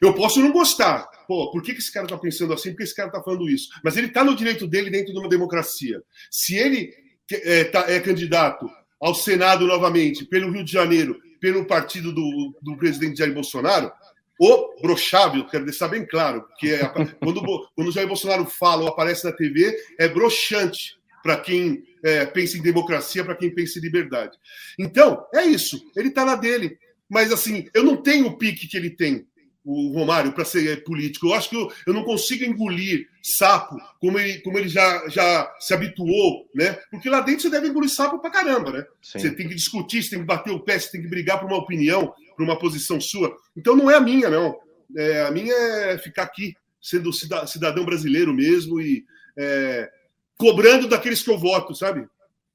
[0.00, 1.08] Eu posso não gostar.
[1.26, 2.70] Pô, por que, que esse cara está pensando assim?
[2.70, 3.68] Por que esse cara está falando isso?
[3.82, 6.02] Mas ele está no direito dele dentro de uma democracia.
[6.30, 6.92] Se ele
[7.30, 8.68] é, tá, é candidato
[9.00, 13.92] ao Senado novamente, pelo Rio de Janeiro, pelo partido do, do presidente Jair Bolsonaro,
[14.40, 16.86] o brochável, quero deixar bem claro, que é
[17.18, 17.42] quando,
[17.74, 22.56] quando o Jair Bolsonaro fala ou aparece na TV, é broxante para quem é, pensa
[22.56, 24.36] em democracia, para quem pensa em liberdade.
[24.78, 25.80] Então, é isso.
[25.96, 26.78] Ele está na dele.
[27.08, 29.26] Mas, assim, eu não tenho o pique que ele tem
[29.70, 31.26] o Romário para ser político.
[31.26, 35.54] Eu acho que eu, eu não consigo engolir sapo como ele, como ele já, já
[35.60, 36.78] se habituou, né?
[36.90, 38.86] Porque lá dentro você deve engolir sapo para caramba, né?
[39.02, 39.18] Sim.
[39.18, 41.46] Você tem que discutir, você tem que bater o pé, você tem que brigar por
[41.46, 43.36] uma opinião, por uma posição sua.
[43.54, 44.58] Então não é a minha, não.
[44.96, 49.04] É, a minha é ficar aqui, sendo cidadão brasileiro mesmo e
[49.36, 49.90] é,
[50.38, 52.08] cobrando daqueles que eu voto, sabe?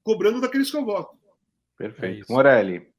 [0.04, 1.16] Cobrando daqueles que eu voto.
[1.78, 2.26] Perfeito.
[2.28, 2.93] É Morelli.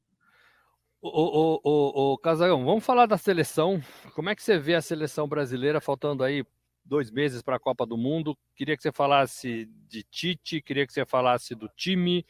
[1.07, 3.79] O, o Casagão, vamos falar da seleção.
[4.15, 6.43] Como é que você vê a seleção brasileira faltando aí
[6.83, 8.35] dois meses para a Copa do Mundo?
[8.55, 12.25] Queria que você falasse de Tite, queria que você falasse do time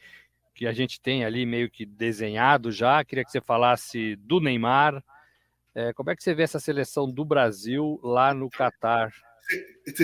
[0.54, 3.02] que a gente tem ali meio que desenhado já.
[3.02, 5.02] Queria que você falasse do Neymar.
[5.74, 9.10] É, como é que você vê essa seleção do Brasil lá no Catar?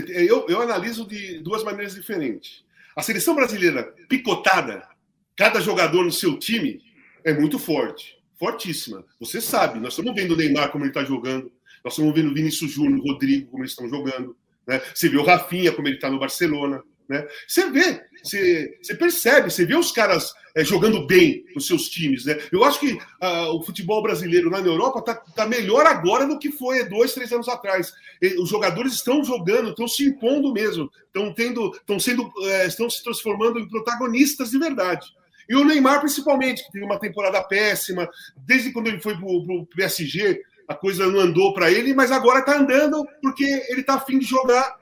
[0.09, 2.65] Eu, eu analiso de duas maneiras diferentes.
[2.97, 4.89] A seleção brasileira picotada,
[5.37, 6.81] cada jogador no seu time,
[7.23, 9.05] é muito forte fortíssima.
[9.21, 11.53] Você sabe, nós estamos vendo o Neymar como ele está jogando,
[11.85, 14.83] nós estamos vendo o Vinícius Júnior, o Rodrigo como eles estão jogando, né?
[14.93, 17.25] Você vê o Rafinha como ele está no Barcelona, né?
[17.47, 22.25] Você vê, você, você percebe, você vê os caras é, jogando bem nos seus times,
[22.25, 22.37] né?
[22.51, 26.37] Eu acho que uh, o futebol brasileiro lá na Europa está tá melhor agora do
[26.37, 27.93] que foi dois, três anos atrás.
[28.21, 32.91] E, os jogadores estão jogando, estão se impondo mesmo, estão tendo, estão sendo, é, estão
[32.91, 35.07] se transformando em protagonistas de verdade.
[35.49, 39.67] E o Neymar, principalmente, que teve uma temporada péssima, desde quando ele foi para o
[39.67, 44.19] PSG, a coisa não andou para ele, mas agora está andando porque ele está afim
[44.19, 44.81] de jogar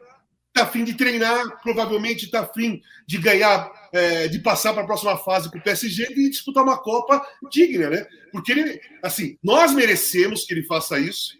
[0.51, 5.17] está afim de treinar, provavelmente está afim de ganhar, é, de passar para a próxima
[5.17, 8.07] fase com o PSG e disputar uma Copa digna, né?
[8.33, 11.39] Porque ele, assim, nós merecemos que ele faça isso,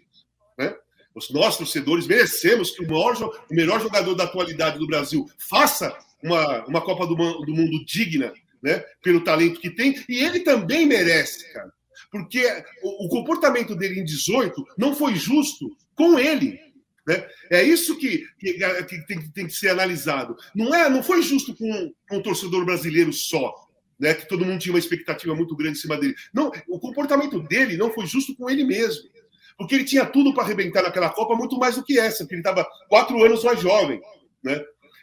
[0.57, 0.73] né?
[1.13, 5.95] Os nossos torcedores merecemos que o, maior, o melhor jogador da atualidade do Brasil faça
[6.23, 8.83] uma, uma Copa do, do Mundo digna, né?
[9.03, 11.71] Pelo talento que tem, e ele também merece, cara.
[12.11, 12.45] Porque
[12.83, 16.59] o, comportamento dele em 18 não foi justo com ele.
[17.07, 17.25] Né?
[17.49, 20.35] É isso que, que, que tem, tem, que ser analisado.
[20.53, 23.55] Não é, não foi justo com, com o torcedor brasileiro só,
[23.97, 24.13] né?
[24.13, 26.15] Que todo mundo tinha uma expectativa muito grande em cima dele.
[26.33, 29.09] Não, o comportamento dele não foi justo com ele mesmo,
[29.57, 32.41] porque ele tinha tudo para arrebentar naquela Copa muito mais do que essa, porque ele
[32.41, 34.01] estava quatro anos mais jovem,
[34.43, 34.61] né?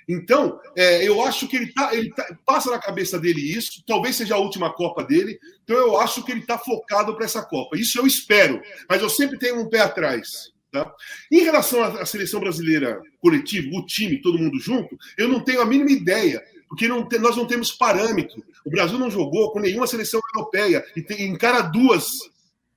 [0.08, 4.16] Então, é, eu acho que ele, tá, ele tá, passa na cabeça dele isso, talvez
[4.16, 7.76] seja a última Copa dele, então eu acho que ele está focado para essa Copa.
[7.76, 10.50] Isso eu espero, mas eu sempre tenho um pé atrás.
[10.72, 10.90] Tá?
[11.30, 15.66] Em relação à seleção brasileira coletiva, o time, todo mundo junto, eu não tenho a
[15.66, 18.42] mínima ideia, porque não nós não temos parâmetro.
[18.64, 22.18] O Brasil não jogou com nenhuma seleção europeia e tem, encara duas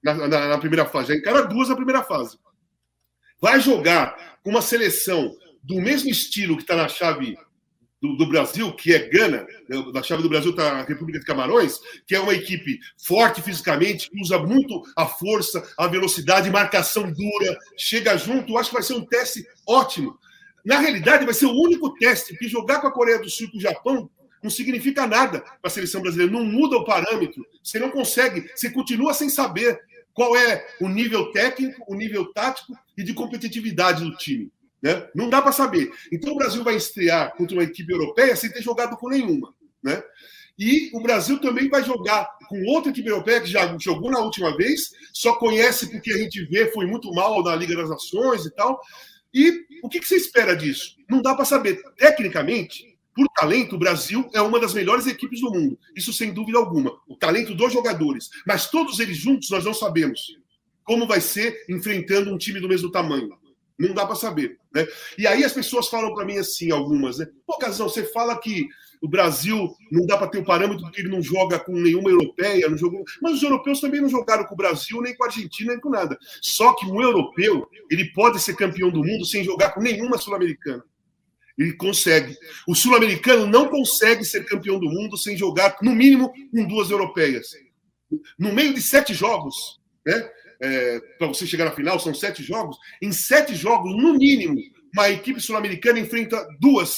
[0.03, 2.37] na, na, na primeira fase, já encara duas na primeira fase.
[3.39, 7.37] Vai jogar com uma seleção do mesmo estilo que está na chave
[8.01, 11.25] do, do, Brasil, que é Gana, né, da chave do Brasil está a República de
[11.25, 17.57] Camarões, que é uma equipe forte fisicamente, usa muito a força, a velocidade, marcação dura,
[17.77, 18.57] chega junto.
[18.57, 20.17] Acho que vai ser um teste ótimo.
[20.65, 23.51] Na realidade, vai ser o único teste, que jogar com a Coreia do Sul e
[23.51, 24.09] com o Japão
[24.41, 27.45] não significa nada para a seleção brasileira, não muda o parâmetro.
[27.63, 29.79] Você não consegue, você continua sem saber
[30.13, 34.51] qual é o nível técnico, o nível tático e de competitividade do time.
[34.81, 35.07] Né?
[35.13, 35.91] Não dá para saber.
[36.11, 39.53] Então o Brasil vai estrear contra uma equipe europeia sem ter jogado com nenhuma.
[39.83, 40.01] Né?
[40.57, 44.55] E o Brasil também vai jogar com outra equipe europeia que já jogou na última
[44.55, 48.51] vez, só conhece porque a gente vê, foi muito mal na Liga das Nações e
[48.51, 48.79] tal.
[49.33, 50.95] E o que, que você espera disso?
[51.09, 51.81] Não dá para saber.
[51.95, 55.79] Tecnicamente, por talento, o Brasil é uma das melhores equipes do mundo.
[55.95, 56.97] Isso sem dúvida alguma.
[57.07, 58.29] O talento dos jogadores.
[58.45, 60.19] Mas todos eles juntos nós não sabemos
[60.83, 63.29] como vai ser enfrentando um time do mesmo tamanho.
[63.87, 64.57] Não dá para saber.
[64.73, 64.87] Né?
[65.17, 67.27] E aí as pessoas falam para mim assim, algumas, né?
[67.45, 68.67] Pô, Casão, você fala que
[69.01, 72.69] o Brasil não dá para ter o parâmetro porque ele não joga com nenhuma europeia,
[72.69, 73.03] não jogou.
[73.21, 75.89] Mas os europeus também não jogaram com o Brasil, nem com a Argentina, nem com
[75.89, 76.17] nada.
[76.41, 80.83] Só que um europeu, ele pode ser campeão do mundo sem jogar com nenhuma sul-americana.
[81.57, 82.37] Ele consegue.
[82.67, 87.49] O sul-americano não consegue ser campeão do mundo sem jogar, no mínimo, com duas europeias.
[88.37, 90.29] No meio de sete jogos, né?
[90.61, 92.77] É, para você chegar na final, são sete jogos.
[93.01, 94.59] Em sete jogos, no mínimo,
[94.93, 96.95] uma equipe sul-americana enfrenta duas,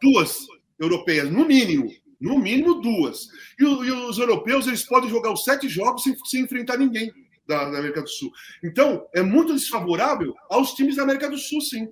[0.00, 0.46] duas
[0.78, 1.90] europeias, no mínimo.
[2.20, 3.26] No mínimo duas.
[3.58, 7.10] E, e, os europeus eles podem jogar os sete jogos sem, sem enfrentar ninguém
[7.46, 8.30] da, da, América do Sul.
[8.62, 11.88] Então, é muito desfavorável aos times da América do Sul, sim.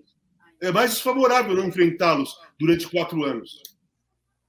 [0.62, 3.60] É mais desfavorável não enfrentá-los durante quatro anos.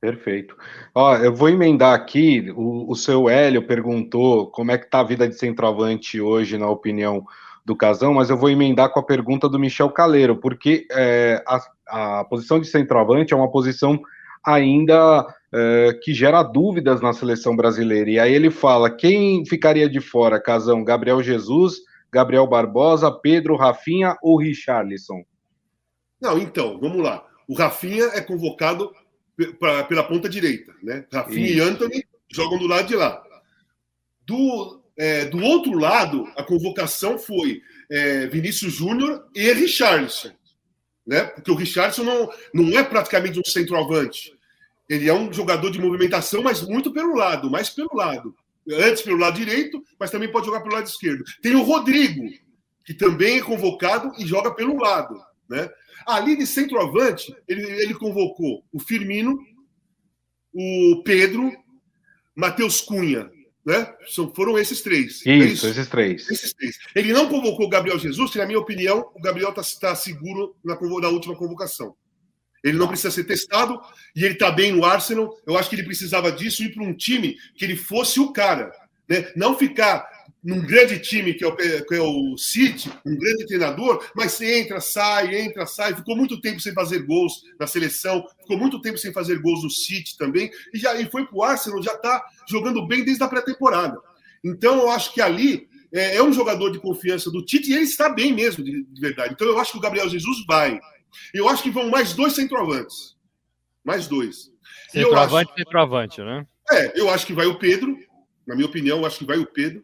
[0.01, 0.57] Perfeito.
[0.95, 2.51] Ó, eu vou emendar aqui.
[2.55, 6.67] O, o seu Hélio perguntou como é que está a vida de centroavante hoje, na
[6.67, 7.23] opinião
[7.63, 12.19] do Casão, mas eu vou emendar com a pergunta do Michel Caleiro, porque é, a,
[12.19, 14.01] a, posição de centroavante é uma posição
[14.43, 18.09] ainda é, que gera dúvidas na seleção brasileira.
[18.09, 20.83] E aí ele fala: quem ficaria de fora, Casão?
[20.83, 21.75] Gabriel Jesus,
[22.11, 25.21] Gabriel Barbosa, Pedro, Rafinha ou Richarlison?
[26.19, 27.23] Não, então, vamos lá.
[27.47, 28.91] O Rafinha é convocado
[29.59, 30.73] pra, pela ponta direita.
[30.81, 31.05] Né?
[31.11, 31.57] Rafinha Isso.
[31.57, 33.23] e Anthony jogam do lado de lá.
[34.25, 40.31] Do, é, do outro lado, a convocação foi é, Vinícius Júnior e Richardson.
[41.05, 41.23] Né?
[41.23, 44.33] Porque o Richardson não, não é praticamente um centroavante.
[44.89, 48.35] Ele é um jogador de movimentação, mas muito pelo lado, mais pelo lado.
[48.69, 51.23] Antes pelo lado direito, mas também pode jogar pelo lado esquerdo.
[51.41, 52.29] Tem o Rodrigo,
[52.85, 55.19] que também é convocado e joga pelo lado.
[55.49, 55.69] Né?
[56.05, 59.37] Ali de centroavante, ele, ele convocou o Firmino,
[60.53, 61.51] o Pedro,
[62.35, 63.29] Matheus Cunha.
[63.63, 63.93] Né?
[64.07, 65.17] São, foram esses três.
[65.17, 66.29] Isso, é isso, esses três.
[66.29, 66.77] Esses três.
[66.95, 70.55] Ele não convocou o Gabriel Jesus, que, na minha opinião, o Gabriel está tá seguro
[70.63, 71.95] na, na última convocação.
[72.63, 73.79] Ele não precisa ser testado
[74.15, 75.35] e ele está bem no Arsenal.
[75.45, 78.71] Eu acho que ele precisava disso, ir para um time que ele fosse o cara.
[79.09, 79.31] Né?
[79.35, 80.07] Não ficar
[80.43, 84.59] num grande time que é, o, que é o City, um grande treinador, mas você
[84.59, 85.95] entra, sai, entra, sai.
[85.95, 89.69] Ficou muito tempo sem fazer gols na seleção, ficou muito tempo sem fazer gols no
[89.69, 93.27] City também, e já e foi para o Arsenal, já está jogando bem desde a
[93.27, 93.97] pré-temporada.
[94.43, 97.83] Então, eu acho que ali é, é, um jogador de confiança do Tite e ele
[97.83, 99.33] está bem mesmo, de, de, verdade.
[99.33, 100.79] Então, eu acho que o Gabriel Jesus vai.
[101.33, 103.15] Eu acho que vão mais dois centroavantes.
[103.83, 104.51] Mais dois.
[104.89, 105.59] Centroavante, acho...
[105.59, 106.47] centroavante, né?
[106.71, 107.97] É, eu acho que vai o Pedro.
[108.47, 109.83] Na minha opinião, eu acho que vai o Pedro.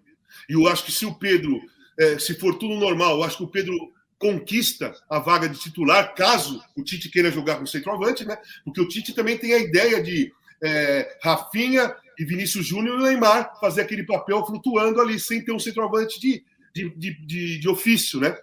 [0.50, 1.60] E eu acho que se o Pedro,
[2.00, 3.76] é, se for tudo normal, eu acho que o Pedro
[4.19, 8.38] conquista a vaga de titular, caso o Tite queira jogar com centroavante, né?
[8.65, 10.32] Porque o Tite também tem a ideia de
[10.63, 15.60] é, Rafinha e Vinícius Júnior e Neymar fazer aquele papel flutuando ali, sem ter um
[15.60, 18.36] centroavante de, de, de, de, de ofício, né?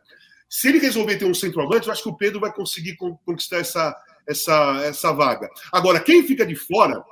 [0.48, 3.96] Se ele resolver ter um centroavante, eu acho que o Pedro vai conseguir conquistar essa,
[4.24, 5.48] essa, essa vaga.
[5.72, 7.02] Agora, quem fica de fora,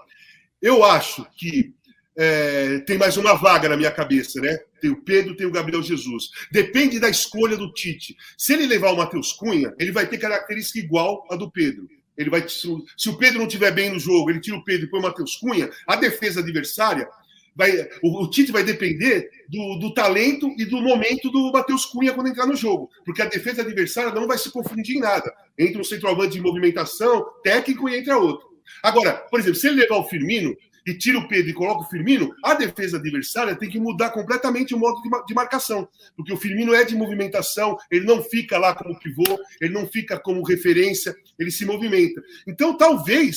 [0.61, 1.75] eu acho que
[2.17, 4.59] é, tem mais uma vaga na minha cabeça, né?
[4.81, 6.31] Tem o Pedro, tem o Gabriel Jesus.
[6.51, 8.17] Depende da escolha do Tite.
[8.37, 11.89] Se ele levar o Matheus Cunha, ele vai ter característica igual a do Pedro.
[12.17, 12.69] Ele vai, se
[13.09, 15.37] o Pedro não estiver bem no jogo, ele tira o Pedro e põe o Matheus
[15.37, 17.09] Cunha, a defesa adversária
[17.55, 17.71] vai.
[18.03, 22.29] O, o Tite vai depender do, do, talento e do momento do Matheus Cunha quando
[22.29, 22.91] entrar no jogo.
[23.05, 25.33] Porque a defesa adversária não vai se confundir em nada.
[25.59, 28.47] Entra um centroavante de movimentação, técnico e entra outro.
[28.83, 31.89] Agora, por exemplo, se ele levar o Firmino, e tira o Pedro e coloca o
[31.89, 35.89] Firmino, a defesa adversária tem que mudar completamente o modo de marcação.
[36.17, 40.19] Porque o Firmino é de movimentação, ele não fica lá como pivô, ele não fica
[40.19, 42.21] como referência, ele se movimenta.
[42.47, 43.37] Então, talvez,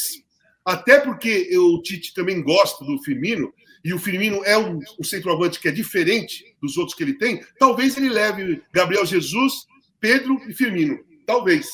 [0.63, 3.53] até porque o Tite também gosta do Firmino,
[3.83, 7.43] e o Firmino é um, um centroavante que é diferente dos outros que ele tem,
[7.59, 9.53] talvez ele leve Gabriel Jesus,
[9.99, 10.97] Pedro e Firmino.
[11.23, 11.67] Talvez.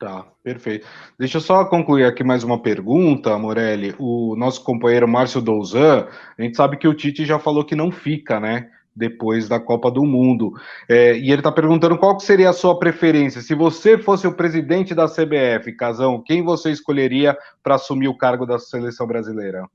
[0.00, 0.86] Tá, perfeito.
[1.18, 3.94] Deixa eu só concluir aqui mais uma pergunta, Morelli.
[3.98, 6.08] O nosso companheiro Márcio Douzan,
[6.38, 8.70] a gente sabe que o Tite já falou que não fica, né?
[8.96, 10.54] Depois da Copa do Mundo.
[10.88, 13.42] É, e ele está perguntando qual seria a sua preferência.
[13.42, 18.46] Se você fosse o presidente da CBF, Casão, quem você escolheria para assumir o cargo
[18.46, 19.68] da seleção brasileira?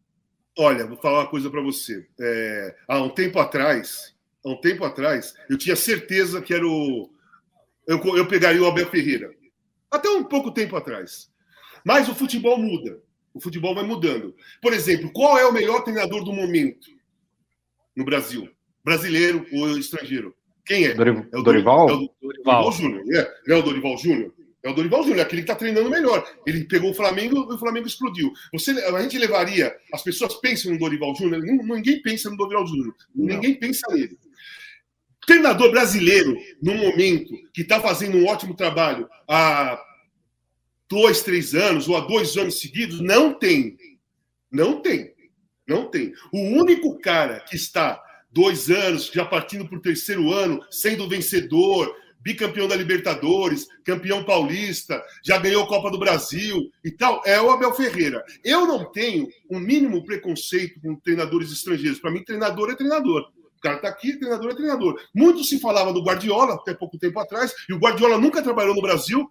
[0.57, 2.03] Olha, vou falar uma coisa para você.
[2.19, 7.11] É, há um tempo atrás, há um tempo atrás, eu tinha certeza que era o.
[7.87, 9.29] Eu, eu pegaria o Abel Ferreira
[9.95, 11.29] até um pouco tempo atrás.
[11.83, 12.99] Mas o futebol muda.
[13.33, 14.35] O futebol vai mudando.
[14.61, 16.87] Por exemplo, qual é o melhor treinador do momento
[17.95, 18.49] no Brasil?
[18.83, 20.35] Brasileiro ou estrangeiro?
[20.65, 20.93] Quem é?
[20.93, 21.25] Dorival?
[21.31, 21.89] É o Dorival?
[21.89, 23.03] É o Dorival Júnior.
[23.13, 24.33] É, é o Dorival Júnior?
[24.63, 26.27] É o Dorival Júnior, aquele que está treinando melhor.
[26.43, 28.31] Ele pegou o Flamengo e o Flamengo explodiu.
[28.51, 29.75] Você, a gente levaria.
[29.93, 31.39] As pessoas pensam no Dorival Júnior?
[31.43, 32.95] Ninguém pensa no Dorival Júnior.
[33.13, 34.17] Ninguém pensa nele.
[35.25, 39.79] Treinador brasileiro, no momento que está fazendo um ótimo trabalho há
[40.89, 43.77] dois, três anos ou há dois anos seguidos, não tem.
[44.51, 45.13] Não tem.
[45.67, 46.13] Não tem.
[46.31, 47.99] O único cara que está
[48.31, 55.03] dois anos, já partindo para o terceiro ano, sendo vencedor, bicampeão da Libertadores, campeão paulista,
[55.23, 58.23] já ganhou Copa do Brasil e tal, é o Abel Ferreira.
[58.43, 61.99] Eu não tenho um mínimo preconceito com treinadores estrangeiros.
[61.99, 63.31] Para mim, treinador é treinador
[63.65, 65.01] cara está aqui, treinador é treinador.
[65.13, 68.81] Muito se falava do Guardiola até pouco tempo atrás, e o Guardiola nunca trabalhou no
[68.81, 69.27] Brasil.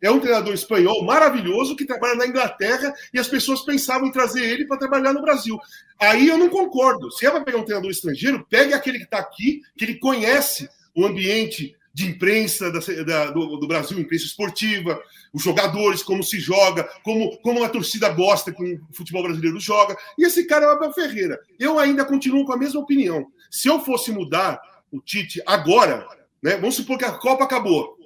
[0.00, 4.44] É um treinador espanhol maravilhoso que trabalha na Inglaterra e as pessoas pensavam em trazer
[4.44, 5.58] ele para trabalhar no Brasil.
[5.98, 7.10] Aí eu não concordo.
[7.10, 10.68] Se é para pegar um treinador estrangeiro, pegue aquele que está aqui, que ele conhece
[10.94, 16.38] o ambiente de imprensa da, da, do, do, Brasil, imprensa esportiva, os jogadores, como se
[16.38, 19.96] joga, como, como a torcida gosta que o futebol brasileiro joga.
[20.16, 21.40] E esse cara é o Abel Ferreira.
[21.58, 23.26] Eu ainda continuo com a mesma opinião.
[23.50, 24.60] Se eu fosse mudar
[24.92, 26.06] o Tite agora,
[26.40, 27.98] né, vamos supor que a Copa acabou,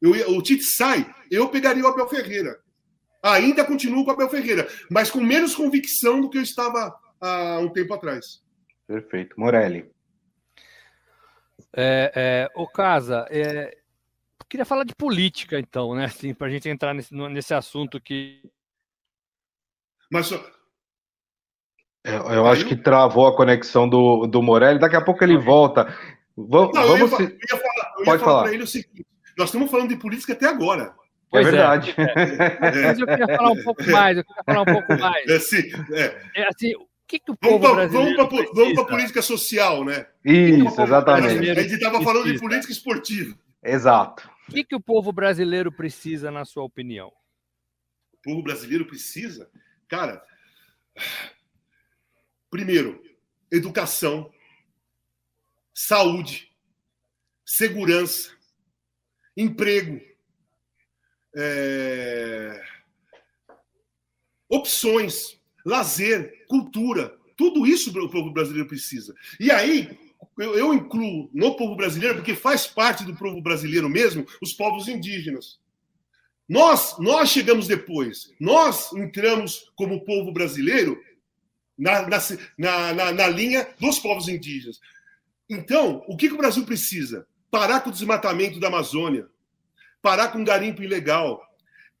[0.00, 2.56] eu, o Tite sai, eu pegaria o Abel Ferreira.
[3.20, 7.58] Ainda continuo com o Abel Ferreira, mas com menos convicção do que eu estava há
[7.58, 8.44] um tempo atrás.
[8.86, 9.34] Perfeito.
[9.36, 9.90] Morelli.
[11.76, 13.76] É, é, o Casa, é,
[14.48, 16.06] queria falar de política, então, né?
[16.06, 18.42] Assim, para a gente entrar nesse, nesse assunto que.
[20.10, 20.44] Mas só,
[22.04, 24.78] eu, eu acho que travou a conexão do, do Morelli.
[24.78, 25.94] Daqui a pouco ele volta.
[26.36, 29.06] Vamos, não, vamos eu ia, eu ia falar, eu Pode falar para ele o seguinte:
[29.36, 30.94] nós estamos falando de política até agora.
[31.32, 31.94] É verdade.
[31.96, 34.16] É, Mas eu queria falar um pouco mais.
[34.16, 35.28] Eu queria falar um pouco mais.
[35.28, 36.40] É, sim, é.
[36.42, 36.72] é assim,
[37.10, 40.06] que, que o povo vamos pra, brasileiro vamos para a política social, né?
[40.24, 41.50] Isso, exatamente.
[41.50, 43.36] A gente estava falando de política esportiva.
[43.62, 44.30] Exato.
[44.48, 47.12] O que, que o povo brasileiro precisa, na sua opinião?
[48.12, 49.50] O povo brasileiro precisa?
[49.88, 50.22] Cara,
[52.50, 53.00] Primeiro,
[53.50, 54.32] educação,
[55.72, 56.52] saúde,
[57.44, 58.36] segurança,
[59.36, 60.00] emprego,
[61.36, 62.60] é...
[64.48, 67.14] opções, lazer, cultura.
[67.36, 69.14] Tudo isso o povo brasileiro precisa.
[69.38, 69.98] E aí,
[70.38, 74.88] eu, eu, incluo no povo brasileiro, porque faz parte do povo brasileiro mesmo, os povos
[74.88, 75.58] indígenas.
[76.48, 78.32] Nós, nós chegamos depois.
[78.40, 81.00] Nós entramos como povo brasileiro
[81.78, 84.80] na, na, na, na linha dos povos indígenas.
[85.48, 87.26] Então, o que, que o Brasil precisa?
[87.50, 89.26] Parar com o desmatamento da Amazônia,
[90.02, 91.42] parar com o garimpo ilegal,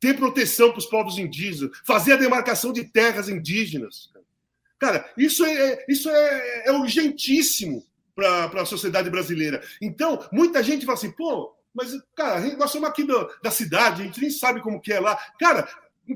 [0.00, 4.10] ter proteção para os povos indígenas, fazer a demarcação de terras indígenas.
[4.78, 7.84] Cara, isso é, isso é, é urgentíssimo
[8.14, 9.62] para a sociedade brasileira.
[9.80, 14.04] Então, muita gente fala assim, pô, Mas, cara, nós somos aqui da, da cidade, a
[14.06, 15.16] gente nem sabe como que é lá.
[15.38, 15.68] Cara,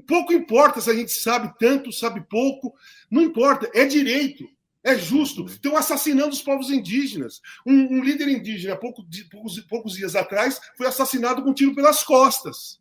[0.07, 2.75] pouco importa se a gente sabe tanto, sabe pouco.
[3.11, 4.49] Não importa, é direito.
[4.83, 5.47] É justo.
[5.47, 7.41] Estão assassinando os povos indígenas.
[7.67, 12.03] Um, um líder indígena, pouco, poucos, poucos dias atrás, foi assassinado com um tiro pelas
[12.03, 12.79] costas.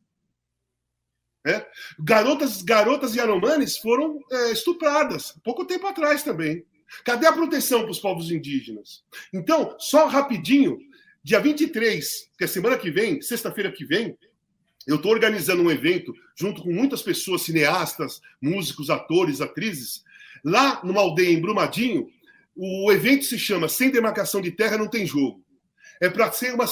[1.45, 1.65] É?
[1.99, 6.65] Garotas, garotas Yanomamis foram é, estupradas, pouco tempo atrás também.
[7.03, 9.03] Cadê a proteção para os povos indígenas?
[9.33, 10.77] Então, só rapidinho,
[11.23, 14.17] dia 23, que é semana que vem, sexta-feira que vem,
[14.85, 20.03] eu estou organizando um evento junto com muitas pessoas, cineastas, músicos, atores, atrizes,
[20.43, 22.07] lá numa aldeia em Brumadinho.
[22.55, 25.43] O evento se chama Sem Demarcação de Terra Não Tem Jogo.
[26.01, 26.65] É para ser uma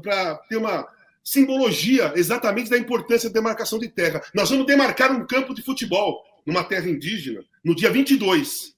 [0.00, 0.86] para ter uma
[1.22, 4.22] simbologia exatamente da importância da demarcação de terra.
[4.34, 8.74] Nós vamos demarcar um campo de futebol numa terra indígena no dia 22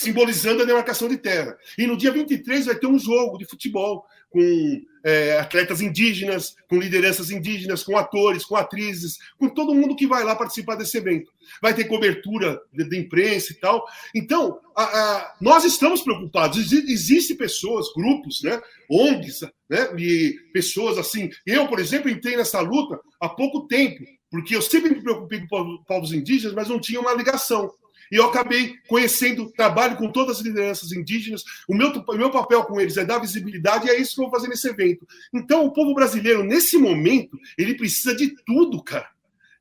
[0.00, 1.56] simbolizando a demarcação de terra.
[1.76, 6.78] E no dia 23 vai ter um jogo de futebol com é, atletas indígenas, com
[6.78, 11.30] lideranças indígenas, com atores, com atrizes, com todo mundo que vai lá participar desse evento.
[11.60, 13.84] Vai ter cobertura de, de imprensa e tal.
[14.14, 16.72] Então, a, a, nós estamos preocupados.
[16.72, 18.58] Existem pessoas, grupos, né,
[18.88, 19.40] ONGs,
[19.70, 21.30] né, e pessoas assim.
[21.46, 25.78] Eu, por exemplo, entrei nessa luta há pouco tempo, porque eu sempre me preocupei com
[25.84, 27.72] povos indígenas, mas não tinha uma ligação.
[28.10, 31.44] E eu acabei conhecendo, trabalho com todas as lideranças indígenas.
[31.68, 34.24] O meu, o meu papel com eles é dar visibilidade e é isso que eu
[34.24, 35.06] vou fazer nesse evento.
[35.32, 39.08] Então, o povo brasileiro, nesse momento, ele precisa de tudo, cara.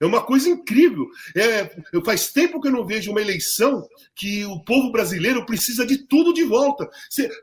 [0.01, 1.07] É uma coisa incrível.
[1.35, 1.69] É,
[2.05, 3.85] faz tempo que eu não vejo uma eleição
[4.15, 6.89] que o povo brasileiro precisa de tudo de volta.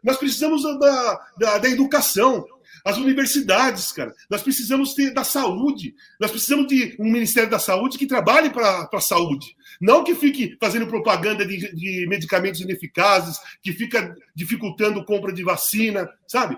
[0.03, 2.47] Nós precisamos da, da, da educação,
[2.87, 4.15] as universidades, cara.
[4.31, 5.93] Nós precisamos ter da saúde.
[6.21, 9.57] Nós precisamos de um Ministério da Saúde que trabalhe para a saúde.
[9.81, 16.09] Não que fique fazendo propaganda de, de medicamentos ineficazes, que fica dificultando compra de vacina,
[16.29, 16.57] sabe?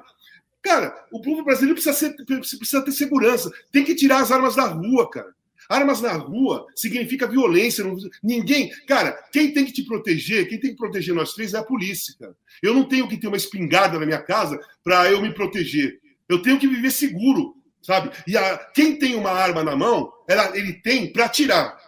[0.60, 3.50] Cara, o povo brasileiro precisa, ser, precisa ter segurança.
[3.72, 5.34] Tem que tirar as armas da rua, cara.
[5.66, 7.82] Armas na rua significa violência.
[7.82, 7.96] Não...
[8.22, 8.70] Ninguém.
[8.86, 12.14] Cara, quem tem que te proteger, quem tem que proteger nós três é a polícia,
[12.20, 12.34] cara.
[12.62, 15.98] Eu não tenho que ter uma espingarda na minha casa para eu me proteger.
[16.28, 18.10] Eu tenho que viver seguro, sabe?
[18.26, 21.78] E a, quem tem uma arma na mão, ela, ele tem para atirar.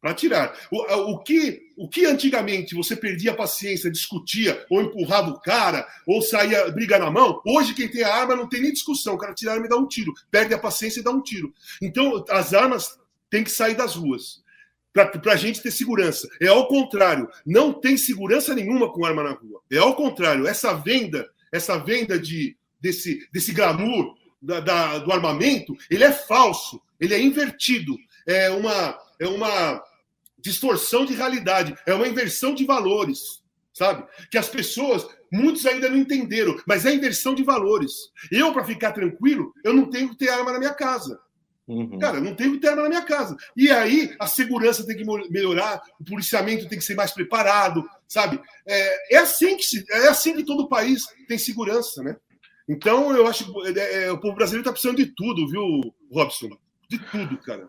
[0.00, 0.58] Para atirar.
[0.70, 5.86] O, o, que, o que antigamente você perdia a paciência, discutia, ou empurrava o cara,
[6.06, 9.14] ou saía briga na mão, hoje quem tem a arma não tem nem discussão.
[9.14, 10.12] O cara tira a arma e dá um tiro.
[10.30, 11.52] Perde a paciência e dá um tiro.
[11.80, 12.98] Então, as armas
[13.30, 14.42] têm que sair das ruas
[14.92, 16.28] para a gente ter segurança.
[16.40, 19.60] É ao contrário, não tem segurança nenhuma com arma na rua.
[19.70, 25.76] É ao contrário, essa venda, essa venda de desse, desse glamour da, da, do armamento,
[25.88, 29.82] ele é falso, ele é invertido, é uma, é uma
[30.38, 33.40] distorção de realidade, é uma inversão de valores,
[33.72, 34.04] sabe?
[34.30, 38.10] Que as pessoas, muitos ainda não entenderam, mas é inversão de valores.
[38.30, 41.20] Eu, para ficar tranquilo, eu não tenho que ter arma na minha casa.
[41.66, 41.98] Uhum.
[42.00, 43.36] Cara, não tenho que ter arma na minha casa.
[43.56, 48.40] E aí a segurança tem que melhorar, o policiamento tem que ser mais preparado, sabe?
[48.66, 52.16] É, é assim que se, é assim que todo país tem segurança, né?
[52.68, 55.62] Então, eu acho que é, é, o povo brasileiro está precisando de tudo, viu,
[56.10, 56.50] Robson?
[56.88, 57.68] De tudo, cara.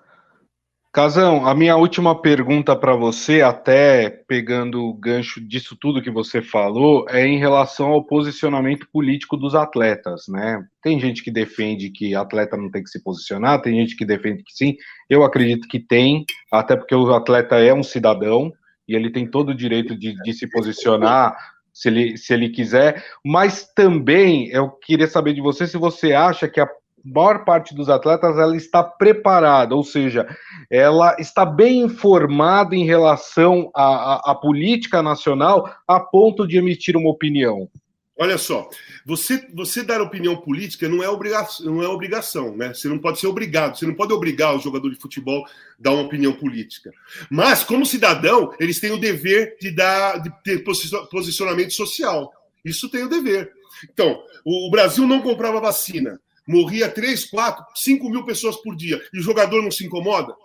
[0.94, 6.40] Casão, a minha última pergunta para você, até pegando o gancho disso tudo que você
[6.40, 10.64] falou, é em relação ao posicionamento político dos atletas, né?
[10.84, 14.44] Tem gente que defende que atleta não tem que se posicionar, tem gente que defende
[14.44, 14.76] que sim.
[15.10, 18.54] Eu acredito que tem, até porque o atleta é um cidadão
[18.88, 21.36] e ele tem todo o direito de, de se posicionar
[21.74, 26.48] se ele, se ele quiser, mas também eu queria saber de você se você acha
[26.48, 26.68] que a
[27.04, 30.26] maior parte dos atletas ela está preparada, ou seja,
[30.70, 37.10] ela está bem informada em relação à, à, política nacional a ponto de emitir uma
[37.10, 37.68] opinião.
[38.16, 38.70] Olha só,
[39.04, 42.72] você, você dar opinião política não é, obrigação, não é obrigação, né?
[42.72, 45.50] Você não pode ser obrigado, você não pode obrigar o jogador de futebol a
[45.80, 46.92] dar uma opinião política.
[47.30, 50.64] Mas, como cidadão, eles têm o dever de dar de ter
[51.10, 52.32] posicionamento social.
[52.64, 53.52] Isso tem o dever.
[53.92, 56.22] Então, o Brasil não comprava vacina.
[56.48, 59.02] Morria 3, 4, 5 mil pessoas por dia.
[59.12, 60.36] E o jogador não se incomoda?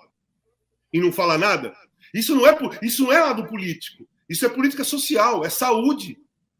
[0.91, 1.75] E não fala nada?
[2.15, 4.09] Isso não é, isso não é lado político.
[4.27, 6.19] Isso é política social, é saúde.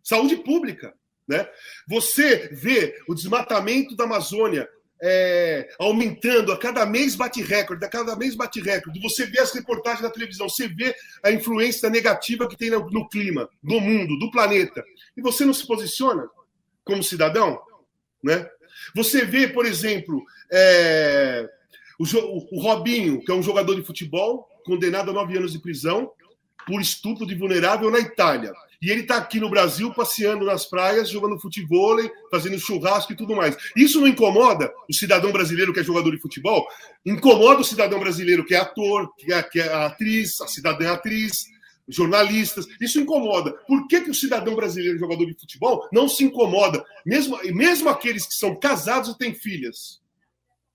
[0.09, 0.95] Saúde pública.
[1.29, 1.47] Né?
[1.87, 4.67] Você vê o desmatamento da Amazônia
[5.03, 9.03] é, aumentando, a cada mês bate recorde, a cada mês bate recorde.
[9.03, 13.07] Você vê as reportagens na televisão, você vê a influência negativa que tem no, no
[13.07, 14.83] clima, do mundo, do planeta.
[15.15, 16.27] E você não se posiciona
[16.83, 17.61] como cidadão?
[18.25, 18.49] Né?
[18.95, 21.47] Você vê, por exemplo, é,
[21.99, 26.11] o, o Robinho, que é um jogador de futebol, condenado a nove anos de prisão,
[26.67, 28.55] por estupro de vulnerável na Itália.
[28.81, 31.97] E ele está aqui no Brasil passeando nas praias, jogando futebol,
[32.31, 33.57] fazendo churrasco e tudo mais.
[33.77, 36.67] Isso não incomoda o cidadão brasileiro que é jogador de futebol?
[37.05, 40.91] Incomoda o cidadão brasileiro que é ator, que é, que é atriz, a cidadã é
[40.91, 41.47] atriz,
[41.89, 42.67] jornalistas.
[42.81, 43.53] Isso incomoda.
[43.67, 46.85] Por que, que o cidadão brasileiro jogador de futebol não se incomoda?
[47.05, 50.01] Mesmo, mesmo aqueles que são casados e têm filhas.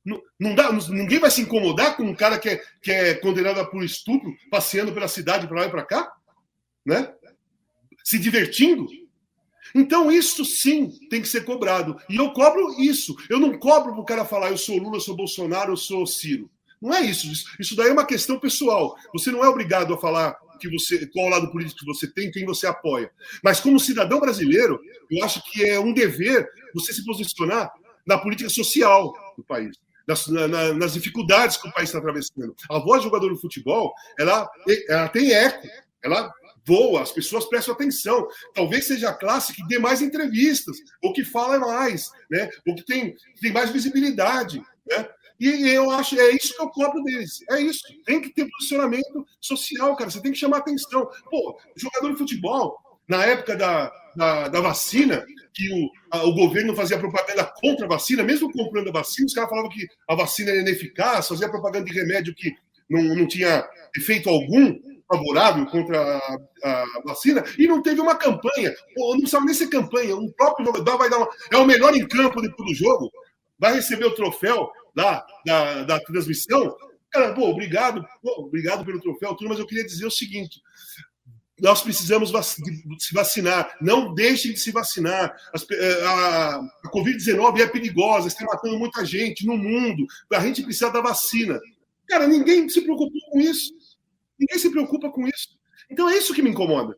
[0.04, 3.66] Não, não dá, ninguém vai se incomodar com um cara que é, que é condenado
[3.70, 6.12] por estupro, passeando pela cidade para lá e para cá?
[6.86, 7.10] Né?
[8.04, 8.88] Se divertindo.
[9.74, 11.97] Então, isso sim tem que ser cobrado.
[12.10, 13.16] E eu cobro isso.
[13.30, 16.06] Eu não cobro para o cara falar eu sou Lula, eu sou Bolsonaro, eu sou
[16.06, 16.49] Ciro.
[16.82, 17.28] Não é isso.
[17.60, 18.95] Isso daí é uma questão pessoal.
[19.14, 22.45] Você não é obrigado a falar que você, qual lado político que você tem, quem
[22.45, 23.10] você apoia.
[23.43, 24.80] Mas como cidadão brasileiro,
[25.10, 27.72] eu acho que é um dever você se posicionar
[28.06, 29.78] na política social do país.
[30.06, 32.54] Nas, na, nas dificuldades que o país está atravessando.
[32.70, 34.49] A voz do jogador de futebol, ela,
[34.89, 35.66] ela tem eco,
[36.04, 36.30] ela
[36.66, 38.28] voa, as pessoas prestam atenção.
[38.53, 42.49] Talvez seja a classe que dê mais entrevistas, ou que fala mais, né?
[42.68, 44.61] ou que tem, tem mais visibilidade.
[44.89, 45.07] Né?
[45.39, 47.43] E eu acho, é isso que eu cobro deles.
[47.49, 47.84] É isso.
[48.05, 50.09] Tem que ter posicionamento social, cara.
[50.09, 51.09] Você tem que chamar atenção.
[51.30, 56.76] Pô, jogador de futebol, na época da, da, da vacina, que o, a, o governo
[56.76, 60.51] fazia propaganda contra a vacina, mesmo comprando a vacina, os caras falavam que a vacina
[60.51, 62.55] era ineficaz, fazia propaganda de remédio que
[62.89, 68.74] não, não tinha efeito algum favorável contra a, a, vacina e não teve uma campanha.
[68.95, 70.16] Não precisava nem ser campanha.
[70.16, 73.12] Um próprio jogador vai dar uma, é o melhor em campo depois do jogo,
[73.58, 76.76] vai receber o troféu da, da, da transmissão.
[77.12, 80.60] Cara, pô, obrigado, pô, obrigado pelo troféu, tudo, mas eu queria dizer o seguinte:
[81.60, 82.32] nós precisamos
[82.99, 83.76] se vacinar.
[83.80, 85.34] Não deixem de se vacinar.
[85.72, 86.60] Eh, a
[86.91, 90.06] Covid-19 é perigosa, está matando muita gente no mundo.
[90.34, 91.60] A gente precisa da vacina.
[92.08, 93.72] Cara, ninguém se preocupou com isso.
[94.44, 95.58] Ninguém se preocupa com isso.
[95.89, 96.94] Então é isso que me incomoda.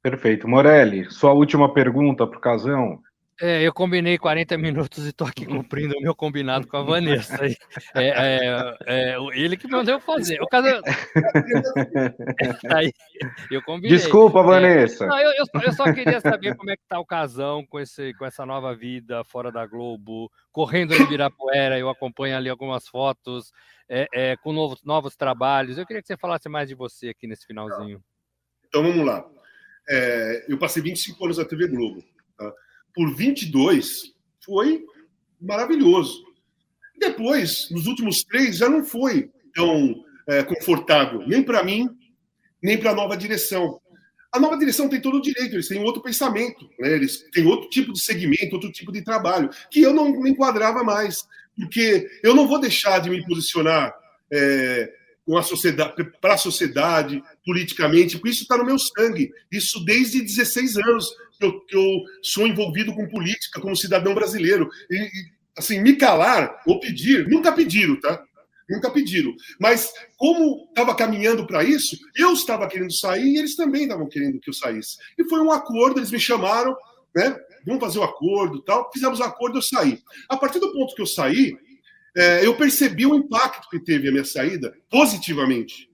[0.00, 0.46] Perfeito.
[0.46, 3.02] Morelli, sua última pergunta para o Casão.
[3.40, 7.38] É, eu combinei 40 minutos e estou aqui cumprindo o meu combinado com a Vanessa.
[7.44, 7.56] É,
[7.94, 10.42] é, é ele que mandou fazer.
[10.42, 10.66] O caso...
[12.74, 12.92] Aí,
[13.48, 13.96] eu combinei.
[13.96, 15.06] Desculpa, é, Vanessa.
[15.06, 18.12] Não, eu, eu, eu, só queria saber como é que está o casão com, esse,
[18.14, 23.52] com essa nova vida fora da Globo, correndo no Ibirapuera, eu acompanho ali algumas fotos,
[23.88, 25.78] é, é, com novos, novos trabalhos.
[25.78, 28.02] Eu queria que você falasse mais de você aqui nesse finalzinho.
[28.66, 29.24] Então vamos lá.
[30.48, 32.02] eu passei 25 anos na TV Globo.
[32.36, 32.52] Tá?
[32.98, 34.12] Por 22
[34.44, 34.84] foi
[35.40, 36.20] maravilhoso.
[36.98, 41.88] Depois, nos últimos três, já não foi tão é, confortável, nem para mim,
[42.60, 43.80] nem para a nova direção.
[44.32, 46.92] A nova direção tem todo o direito, eles têm outro pensamento, né?
[46.92, 50.82] eles têm outro tipo de segmento, outro tipo de trabalho, que eu não me enquadrava
[50.82, 51.22] mais,
[51.56, 53.94] porque eu não vou deixar de me posicionar
[54.32, 54.92] é,
[55.28, 59.30] com a sociedade, para a sociedade, politicamente, porque isso está no meu sangue.
[59.52, 61.06] Isso desde 16 anos
[61.38, 64.70] que eu, que eu sou envolvido com política como cidadão brasileiro.
[64.90, 65.10] E, e,
[65.54, 68.24] assim, me calar ou pedir, nunca pediram, tá?
[68.70, 69.34] Nunca pediram.
[69.60, 74.40] Mas como estava caminhando para isso, eu estava querendo sair e eles também estavam querendo
[74.40, 74.96] que eu saísse.
[75.18, 76.74] E foi um acordo, eles me chamaram,
[77.14, 77.38] né?
[77.66, 78.90] Vamos fazer o um acordo tal.
[78.90, 80.00] Fizemos o um acordo, eu saí.
[80.26, 81.54] A partir do ponto que eu saí,
[82.16, 85.90] é, eu percebi o impacto que teve a minha saída positivamente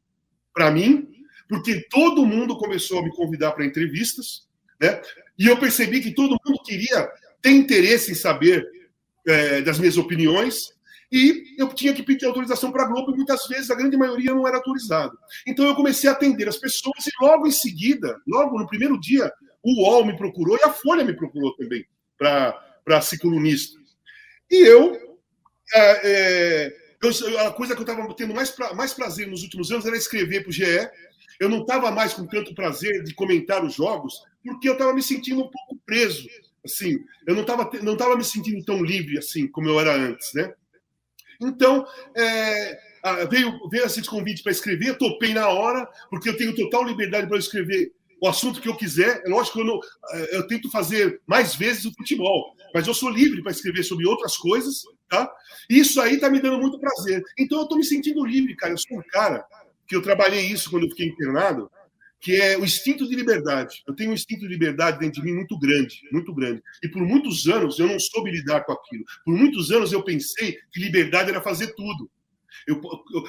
[0.53, 1.09] para mim,
[1.49, 4.49] porque todo mundo começou a me convidar para entrevistas,
[4.81, 5.01] né?
[5.39, 7.11] E eu percebi que todo mundo queria
[7.43, 8.67] ter interesse em saber
[9.27, 10.73] é, das minhas opiniões,
[11.13, 14.35] e eu tinha que pedir autorização para a Globo, e muitas vezes a grande maioria
[14.35, 15.17] não era autorizado.
[15.47, 19.31] Então eu comecei a atender as pessoas, e logo em seguida, logo no primeiro dia,
[19.63, 21.85] o UOL me procurou e a Folha me procurou também
[22.19, 23.79] para ser colunista.
[24.51, 25.14] E eu,
[25.73, 29.71] é, é, eu, a coisa que eu estava tendo mais, pra, mais prazer nos últimos
[29.71, 30.65] anos era escrever para o GE.
[31.41, 35.03] Eu não estava mais com tanto prazer de comentar os jogos, porque eu estava me
[35.03, 36.29] sentindo um pouco preso.
[36.65, 40.33] Assim, eu não estava não tava me sentindo tão livre assim como eu era antes,
[40.33, 40.55] né?
[41.41, 41.87] Então,
[42.17, 42.81] é,
[43.31, 47.39] veio, veio esse convite para escrever, topei na hora, porque eu tenho total liberdade para
[47.39, 49.23] escrever o assunto que eu quiser.
[49.27, 49.81] É lógico que eu, não,
[50.13, 54.07] é, eu tento fazer mais vezes o futebol, mas eu sou livre para escrever sobre
[54.07, 54.85] outras coisas,
[55.15, 55.33] tá?
[55.69, 57.23] Isso aí está me dando muito prazer.
[57.39, 58.73] Então eu estou me sentindo livre, cara.
[58.73, 59.45] Eu sou um cara
[59.87, 61.71] que eu trabalhei isso quando eu fiquei internado,
[62.21, 63.83] que é o instinto de liberdade.
[63.87, 66.63] Eu tenho um instinto de liberdade dentro de mim muito grande, muito grande.
[66.83, 69.05] E por muitos anos eu não soube lidar com aquilo.
[69.25, 72.11] Por muitos anos eu pensei que liberdade era fazer tudo.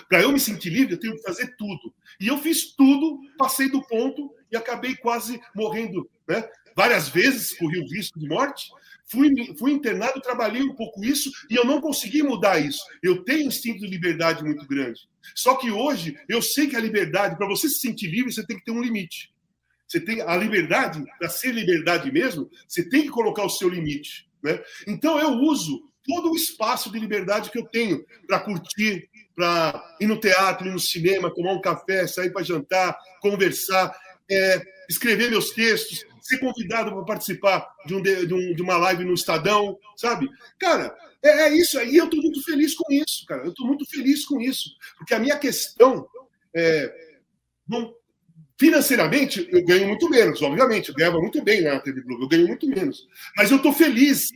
[0.07, 1.93] Para eu me sentir livre, eu tenho que fazer tudo.
[2.19, 6.09] E eu fiz tudo, passei do ponto e acabei quase morrendo.
[6.27, 6.47] Né?
[6.75, 8.69] Várias vezes corri o risco de morte,
[9.07, 12.83] Fui, fui internado, trabalhei um pouco isso e eu não consegui mudar isso.
[13.03, 14.99] Eu tenho um instinto de liberdade muito grande.
[15.35, 18.57] Só que hoje eu sei que a liberdade, para você se sentir livre, você tem
[18.57, 19.31] que ter um limite.
[19.87, 24.27] Você tem a liberdade, para ser liberdade mesmo, você tem que colocar o seu limite.
[24.43, 24.59] Né?
[24.87, 30.07] Então eu uso todo o espaço de liberdade que eu tenho para curtir, para ir
[30.07, 33.95] no teatro, ir no cinema, tomar um café, sair para jantar, conversar,
[34.29, 39.05] é, escrever meus textos, ser convidado para participar de, um, de, um, de, uma live
[39.05, 40.27] no Estadão, sabe?
[40.59, 41.95] Cara, é, é isso aí.
[41.95, 43.43] Eu estou muito feliz com isso, cara.
[43.43, 44.71] Eu estou muito feliz com isso.
[44.97, 46.07] Porque a minha questão
[46.55, 46.93] é.
[48.57, 50.89] Financeiramente, eu ganho muito menos, obviamente.
[50.89, 53.05] Eu ganhava muito bem na TV Globo, eu ganho muito menos.
[53.35, 54.29] Mas eu estou feliz,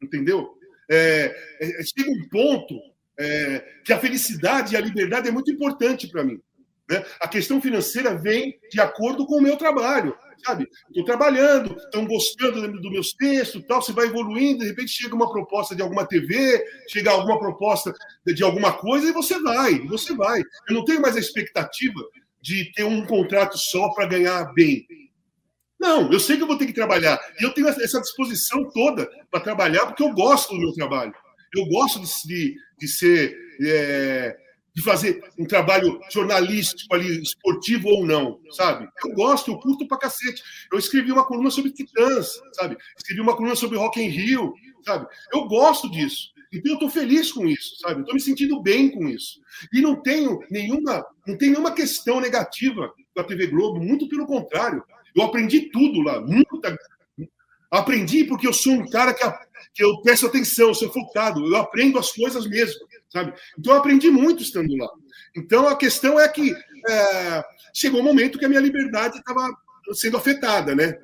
[0.00, 0.56] entendeu?
[0.88, 2.78] É, é, é, chega um ponto
[3.18, 6.40] é, que a felicidade e a liberdade é muito importante para mim.
[6.90, 7.04] Né?
[7.20, 10.68] A questão financeira vem de acordo com o meu trabalho sabe?
[10.88, 13.80] Estou trabalhando, estão gostando dos meus textos, tal.
[13.80, 17.92] Você vai evoluindo, de repente chega uma proposta de alguma TV, chega alguma proposta
[18.26, 20.40] de alguma coisa e você vai, você vai.
[20.68, 22.00] Eu não tenho mais a expectativa
[22.40, 24.84] de ter um contrato só para ganhar bem.
[25.78, 27.18] Não, eu sei que eu vou ter que trabalhar.
[27.40, 31.14] E eu tenho essa disposição toda para trabalhar, porque eu gosto do meu trabalho.
[31.54, 34.36] Eu gosto de, de ser é,
[34.74, 38.88] de fazer um trabalho jornalístico ali, esportivo ou não, sabe?
[39.04, 40.42] Eu gosto, eu curto pra cacete.
[40.72, 42.76] Eu escrevi uma coluna sobre Titãs, sabe?
[42.96, 44.54] Escrevi uma coluna sobre Rock in Rio,
[44.84, 45.06] sabe?
[45.32, 46.32] Eu gosto disso.
[46.52, 48.00] Então eu tô feliz com isso, sabe?
[48.00, 49.40] Eu tô me sentindo bem com isso.
[49.72, 54.26] E não tenho nenhuma, não tem nenhuma questão negativa com a TV Globo, muito pelo
[54.26, 54.82] contrário.
[55.14, 56.76] Eu aprendi tudo lá, muita
[57.70, 59.24] Aprendi porque eu sou um cara que,
[59.72, 63.34] que eu presto atenção, sou focado, eu aprendo as coisas mesmo sabe?
[63.58, 64.88] Então eu aprendi muito estando lá.
[65.36, 66.52] Então a questão é que
[66.88, 67.44] é,
[67.74, 69.48] chegou um momento que a minha liberdade estava
[69.92, 70.96] sendo afetada, né?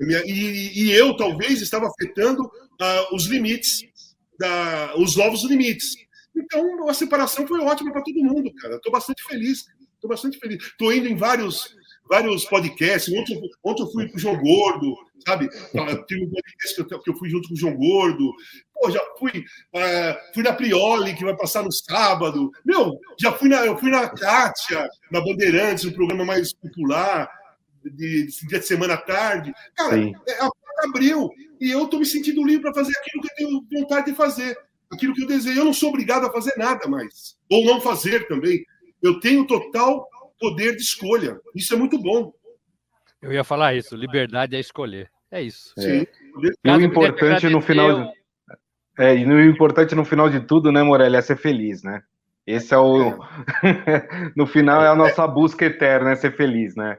[0.00, 3.84] E, e, eu talvez estava afetando uh, os limites,
[4.36, 5.94] da, os novos limites.
[6.34, 8.76] Então a separação foi ótima para todo mundo, cara.
[8.76, 9.64] Estou bastante feliz.
[9.94, 10.64] Estou bastante feliz.
[10.64, 11.76] Estou indo em vários
[12.12, 13.12] vários podcasts.
[13.14, 14.94] Ontem, ontem eu fui com o João Gordo,
[15.26, 15.48] sabe?
[16.06, 18.34] Tive um podcast que eu, que eu fui junto com o João Gordo.
[18.74, 22.50] Pô, já fui, uh, fui na Prioli, que vai passar no sábado.
[22.66, 27.30] Meu, já fui na, eu fui na Kátia, na Bandeirantes, um programa mais popular,
[27.82, 29.50] de, de dia de semana à tarde.
[29.74, 33.28] Cara, é, a porta abriu e eu estou me sentindo livre para fazer aquilo que
[33.28, 34.54] eu tenho vontade de fazer,
[34.92, 35.58] aquilo que eu desejo.
[35.58, 38.66] Eu não sou obrigado a fazer nada mais, ou não fazer também.
[39.02, 40.06] Eu tenho total
[40.42, 41.40] poder de escolha.
[41.54, 42.32] Isso é muito bom.
[43.22, 45.08] Eu ia falar isso, liberdade é escolher.
[45.30, 45.72] É isso.
[45.78, 46.06] É.
[46.64, 48.10] E o importante no final de...
[48.98, 52.02] é, e o importante no final de tudo, né, Morelli, é ser feliz, né?
[52.44, 53.16] Esse é o
[54.36, 56.98] no final é a nossa busca eterna, é ser feliz, né?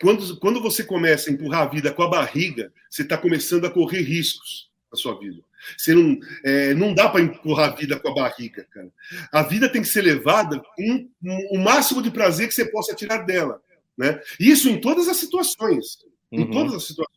[0.00, 3.70] Quando, quando você começa a empurrar a vida com a barriga, você está começando a
[3.70, 5.40] correr riscos na sua vida.
[5.76, 8.90] Você não, é, não dá para empurrar a vida com a barriga, cara.
[9.32, 11.08] A vida tem que ser levada com
[11.50, 13.60] o máximo de prazer que você possa tirar dela.
[13.96, 14.20] Né?
[14.38, 15.98] Isso em todas as situações.
[16.30, 16.50] Em uhum.
[16.50, 17.16] todas as situações.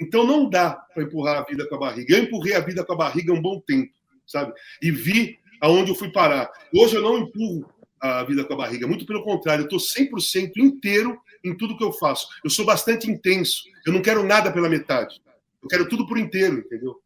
[0.00, 2.16] Então não dá para empurrar a vida com a barriga.
[2.16, 3.92] Eu empurrei a vida com a barriga um bom tempo,
[4.26, 4.52] sabe?
[4.80, 6.50] E vi aonde eu fui parar.
[6.74, 10.56] Hoje eu não empurro a vida com a barriga, muito pelo contrário, eu estou 100%
[10.56, 12.26] inteiro em tudo que eu faço.
[12.44, 13.62] Eu sou bastante intenso.
[13.86, 15.22] Eu não quero nada pela metade.
[15.62, 17.00] Eu quero tudo por inteiro, entendeu?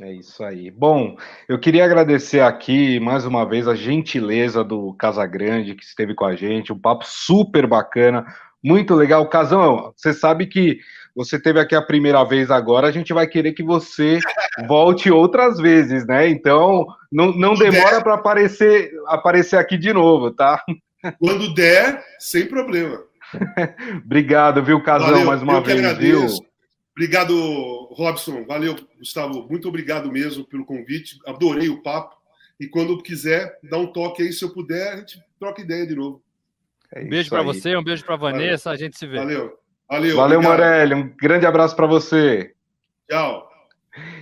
[0.00, 0.72] É isso aí.
[0.72, 1.16] Bom,
[1.48, 6.34] eu queria agradecer aqui mais uma vez a gentileza do Casagrande que esteve com a
[6.34, 8.26] gente, um papo super bacana,
[8.62, 9.28] muito legal.
[9.28, 10.80] Casão, você sabe que
[11.14, 14.18] você teve aqui a primeira vez agora, a gente vai querer que você
[14.66, 16.28] volte outras vezes, né?
[16.28, 20.60] Então, não, não demora para aparecer, aparecer aqui de novo, tá?
[21.20, 22.98] Quando der, sem problema.
[24.04, 26.26] Obrigado, viu, Casão, mais uma vez, viu?
[26.96, 27.34] Obrigado,
[27.92, 28.44] Robson.
[28.46, 29.46] Valeu, Gustavo.
[29.48, 31.18] Muito obrigado mesmo pelo convite.
[31.26, 32.16] Adorei o papo.
[32.58, 35.96] E quando quiser, dá um toque aí, se eu puder, a gente troca ideia de
[35.96, 36.22] novo.
[36.92, 38.76] É um beijo para você, um beijo para Vanessa, Valeu.
[38.76, 39.16] a gente se vê.
[39.16, 39.58] Valeu.
[39.90, 40.94] Valeu, Valeu Morelli.
[40.94, 42.54] Um grande abraço para você.
[43.10, 43.50] Tchau.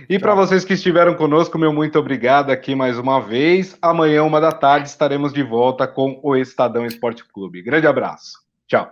[0.09, 3.77] E para vocês que estiveram conosco, meu muito obrigado aqui mais uma vez.
[3.81, 7.61] Amanhã, uma da tarde, estaremos de volta com o Estadão Esporte Clube.
[7.61, 8.39] Grande abraço.
[8.67, 8.89] Tchau.